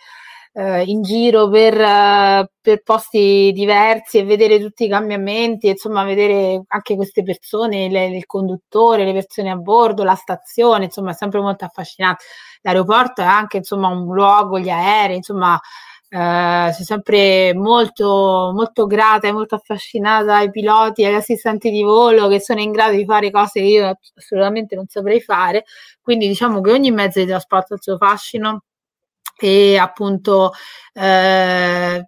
[0.53, 6.63] eh, in giro per, eh, per posti diversi e vedere tutti i cambiamenti, insomma, vedere
[6.67, 11.41] anche queste persone, le- il conduttore, le persone a bordo, la stazione, insomma, è sempre
[11.41, 12.23] molto affascinante.
[12.61, 15.59] L'aeroporto è anche, insomma, un luogo, gli aerei, insomma,
[16.13, 21.83] eh, sono sempre molto, molto grata e molto affascinata ai piloti e agli assistenti di
[21.83, 25.63] volo che sono in grado di fare cose che io assolutamente non saprei fare.
[26.01, 28.63] Quindi diciamo che ogni mezzo di trasporto ha il suo fascino
[29.39, 30.51] e appunto
[30.93, 32.05] eh,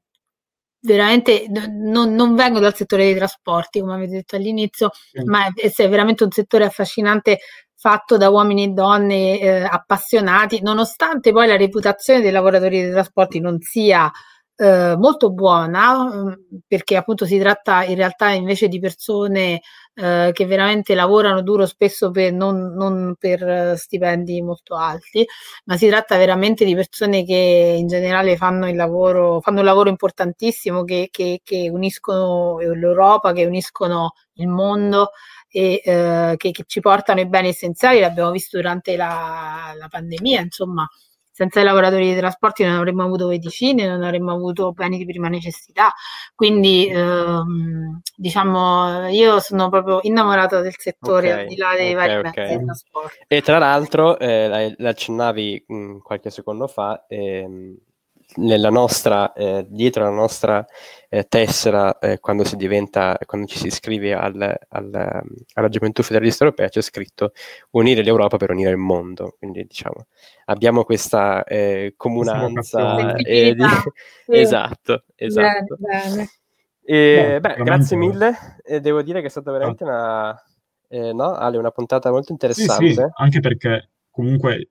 [0.82, 5.24] veramente non, non vengo dal settore dei trasporti, come avete detto all'inizio, Sì.
[5.24, 7.40] ma è, è veramente un settore affascinante
[7.84, 13.42] fatto da uomini e donne eh, appassionati, nonostante poi la reputazione dei lavoratori dei trasporti
[13.42, 14.10] non sia
[14.56, 16.34] eh, molto buona, mm,
[16.66, 19.60] perché appunto si tratta in realtà invece di persone
[19.96, 25.26] eh, che veramente lavorano duro spesso per, non, non per eh, stipendi molto alti,
[25.66, 29.90] ma si tratta veramente di persone che in generale fanno il lavoro, fanno un lavoro
[29.90, 35.12] importantissimo che, che, che uniscono l'Europa, che uniscono il mondo
[35.50, 40.42] e eh, che, che ci portano i beni essenziali, l'abbiamo visto durante la, la pandemia,
[40.42, 40.88] insomma,
[41.34, 45.28] senza i lavoratori dei trasporti non avremmo avuto medicine, non avremmo avuto beni di prima
[45.30, 45.92] necessità.
[46.36, 51.96] Quindi, ehm, diciamo, io sono proprio innamorata del settore Ok, al di là dei ok,
[51.96, 52.38] vari ok.
[52.38, 53.26] mezzi di trasporto.
[53.28, 57.76] E tra l'altro, eh, la- l'accennavi mh, qualche secondo fa, ehm,
[58.36, 60.66] nella nostra, eh, dietro la nostra
[61.10, 65.22] eh, tessera, eh, quando si diventa, quando ci si iscrive al- al-
[65.54, 67.34] alla Gioventù Federalista Europea, c'è scritto
[67.72, 69.36] unire l'Europa per unire il mondo.
[69.38, 70.08] Quindi, diciamo,
[70.46, 72.96] abbiamo questa eh, comunanza.
[73.16, 73.24] di-
[74.26, 74.32] sì.
[74.32, 75.76] Esatto, esatto.
[75.78, 76.30] Bene, bene.
[76.86, 78.36] E, Beh, grazie mille.
[78.64, 80.36] E devo dire che è stata veramente una,
[80.90, 82.94] eh, no, Ale, una puntata molto Sì, interessante.
[82.94, 84.70] sì, anche perché comunque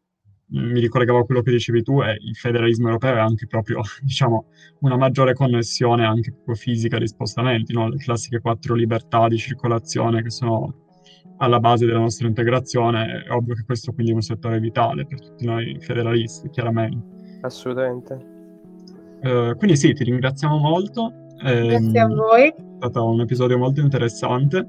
[0.53, 4.47] mi ricollegavo a quello che dicevi tu, e il federalismo europeo è anche proprio, diciamo,
[4.81, 7.89] una maggiore connessione anche proprio fisica di spostamenti, no?
[7.89, 10.75] Le classiche quattro libertà di circolazione che sono
[11.39, 13.25] alla base della nostra integrazione.
[13.27, 17.39] È ovvio che questo quindi è un settore vitale per tutti noi federalisti, chiaramente.
[17.41, 18.31] Assolutamente.
[19.23, 21.13] Eh, quindi sì, ti ringraziamo molto.
[21.41, 22.49] Grazie a voi.
[22.49, 24.67] È stato un episodio molto interessante.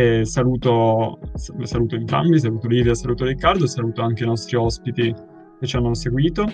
[0.00, 5.14] E saluto, saluto entrambi, saluto Livia, saluto Riccardo, saluto anche i nostri ospiti
[5.58, 6.46] che ci hanno seguito.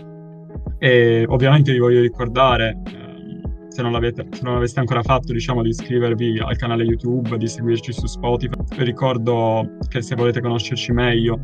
[0.80, 5.68] E ovviamente vi voglio ricordare, ehm, se non se non l'aveste ancora fatto, diciamo di
[5.68, 8.56] iscrivervi al canale YouTube, di seguirci su Spotify.
[8.78, 11.38] Vi ricordo che se volete conoscerci meglio,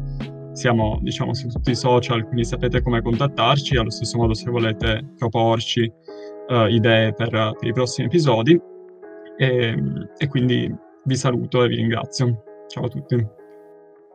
[0.55, 3.77] siamo diciamo su tutti i social, quindi sapete come contattarci.
[3.77, 5.89] Allo stesso modo, se volete proporci
[6.49, 8.61] eh, idee per, per i prossimi episodi.
[9.37, 9.77] E,
[10.19, 12.43] e quindi vi saluto e vi ringrazio.
[12.69, 13.27] Ciao a tutti.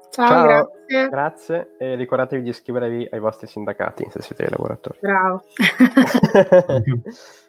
[0.10, 0.46] Ciao, Ciao.
[0.46, 1.10] grazie.
[1.10, 4.98] Grazie e ricordatevi di iscrivervi ai vostri sindacati se siete lavoratori.
[5.02, 5.44] Bravo.